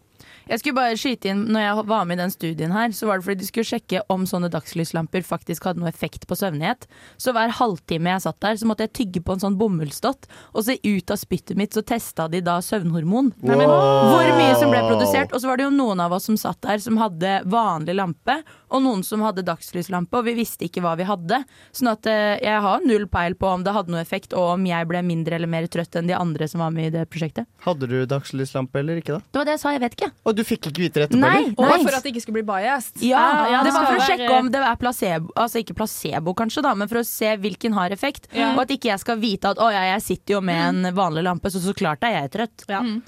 [0.49, 3.19] Jeg skulle bare skyte inn, når jeg var med i den studien her, så var
[3.19, 6.87] det fordi de skulle sjekke om sånne dagslyslamper faktisk hadde noe effekt på søvnighet.
[7.21, 10.63] Så hver halvtime jeg satt der, så måtte jeg tygge på en sånn bomullsdott, og
[10.65, 13.31] så ut av spyttet mitt så testa de da søvnhormon.
[13.41, 15.31] Nei, men- Hvor mye som ble produsert.
[15.33, 18.43] Og så var det jo noen av oss som satt der som hadde vanlig lampe,
[18.71, 21.43] og noen som hadde dagslyslampe, og vi visste ikke hva vi hadde.
[21.71, 24.65] Sånn at eh, jeg har null peil på om det hadde noe effekt, og om
[24.65, 27.45] jeg ble mindre eller mer trøtt enn de andre som var med i det prosjektet.
[27.65, 29.19] Hadde du dagslyslampe eller ikke, da?
[29.31, 30.11] Det var det jeg sa, jeg vet ikke.
[30.25, 31.19] Og du fikk ikke vite det etterpå?
[31.19, 31.55] Nei, nei.
[31.57, 33.01] Og for at det ikke skulle bli biased.
[33.01, 35.75] Ja, Ah, ja, det var for å sjekke være- om det er placebo, altså ikke
[35.75, 38.27] placebo kanskje da, men for å se hvilken har effekt.
[38.33, 38.53] Ja.
[38.53, 41.23] Og at ikke jeg skal vite at å ja, jeg sitter jo med en vanlig
[41.23, 42.65] lampe, så så klart er jeg trøtt.
[42.67, 43.01] Mm.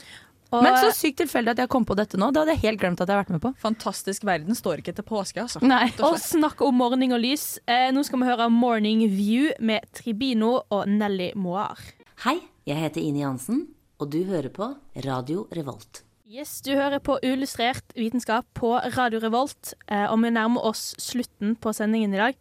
[0.54, 2.32] Og- Men så sykt tilfeldig at jeg kom på dette nå.
[2.32, 3.56] Det hadde jeg helt glemt at jeg har vært med på.
[3.58, 5.60] Fantastisk verden står ikke til påske, altså.
[5.64, 5.88] Nei.
[5.98, 7.58] Og snakk om morgen og lys.
[7.68, 11.76] Eh, nå skal vi høre Morning View med Tribino og Nelly Moir.
[12.24, 13.68] Hei, jeg heter Ine Jansen,
[14.00, 16.04] og du hører på Radio Revolt.
[16.24, 21.58] Yes, du hører på Illustrert vitenskap på Radio Revolt, eh, og vi nærmer oss slutten
[21.60, 22.38] på sendingen i dag.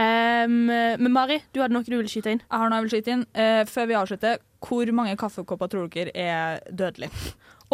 [0.00, 2.40] Um, men Mari, du hadde noe du ville skyte inn?
[2.40, 3.24] Jeg har noe jeg vil skyte inn.
[3.36, 7.10] Eh, før vi avslutter, hvor mange kaffekopper tror dere er dødelige?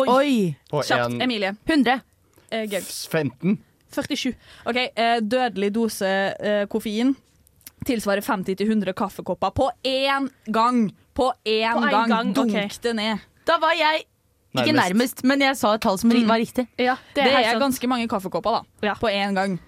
[0.03, 0.09] Oi!
[0.17, 0.83] Oi.
[0.83, 1.53] Kjapt, en- Emilie.
[1.71, 2.01] 100.
[2.51, 2.91] Eh, Georg.
[3.15, 3.61] 15.
[3.95, 4.35] 47.
[4.67, 6.11] OK, eh, dødelig dose
[6.69, 7.15] koffein
[7.87, 10.91] tilsvarer 50-100 kaffekopper på én gang!
[11.15, 12.11] På én På en gang!
[12.11, 12.69] gang, Dunk okay.
[12.83, 13.19] det ned.
[13.47, 14.03] Da var jeg
[14.59, 14.93] ikke Nærmest.
[14.97, 16.67] nærmest, men jeg sa et tall som var riktig.
[16.79, 18.89] Ja, Det det er, er, ganske mange kaffekopper, da.
[18.91, 18.95] Ja.
[19.01, 19.59] På én gang.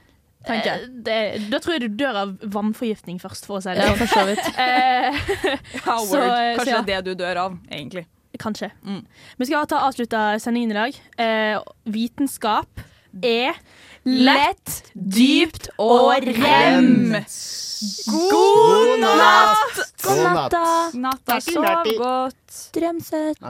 [0.49, 3.95] Eh, det, da tror jeg du dør av vannforgiftning først, for å si det Ja,
[3.95, 3.99] sånn.
[3.99, 4.45] for så vidt.
[4.59, 5.19] Eh,
[5.87, 6.83] Ja, Så, Kanskje eh, så ja.
[6.87, 8.07] det er det du dør av, egentlig.
[8.39, 8.71] Kanskje.
[8.87, 9.01] Mm.
[9.41, 10.99] Vi skal ta avslutta sendingen i dag.
[11.19, 11.59] Eh,
[11.91, 12.81] vitenskap
[13.25, 13.57] er
[14.09, 17.13] Lett, dypt og rem.
[18.09, 19.81] God natt!
[20.03, 20.55] God natt.
[20.55, 20.63] Natta,
[20.97, 21.35] natt.
[21.45, 22.57] sov godt.
[22.75, 23.43] Drøm søtt.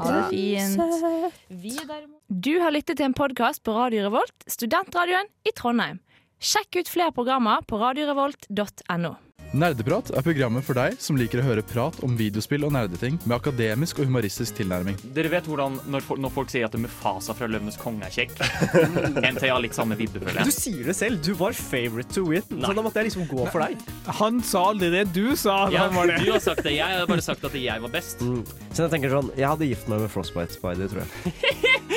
[2.29, 6.03] Du har lyttet til en podkast på Radio Revolt, studentradioen i Trondheim.
[6.43, 9.15] Sjekk ut flere programmer på radiorevolt.no.
[9.57, 13.33] Nerdeprat er programmet for deg som liker å høre prat om videospill og nerdeting med
[13.39, 14.99] akademisk og humoristisk tilnærming.
[15.17, 18.35] Dere vet hvordan når, fol- når folk sier at Mufasa fra Løvenes konge er kjekk?
[19.33, 21.23] NT har litt samme vibbe, føler Du sier det selv.
[21.25, 23.81] Du var favorite to win, så da måtte jeg liksom gå for deg.
[24.21, 25.57] Han sa aldri det du sa.
[25.73, 26.19] Ja, han var det.
[26.27, 26.77] du har sagt det.
[26.77, 28.21] Jeg har bare sagt at jeg var best.
[28.21, 28.45] Mm.
[28.69, 31.35] Så jeg tenker sånn Jeg hadde gift meg med Frostbite Spider, tror jeg.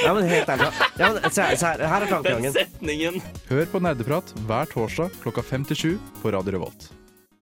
[0.06, 0.72] Ja, men helt ærlig.
[0.98, 2.56] Ja, men, se, se her, her er Den tankegangen.
[2.56, 3.20] setningen.
[3.52, 5.92] Hør på Nerdeprat hver torsdag klokka fem til sju
[6.24, 6.88] på Radio Revolt.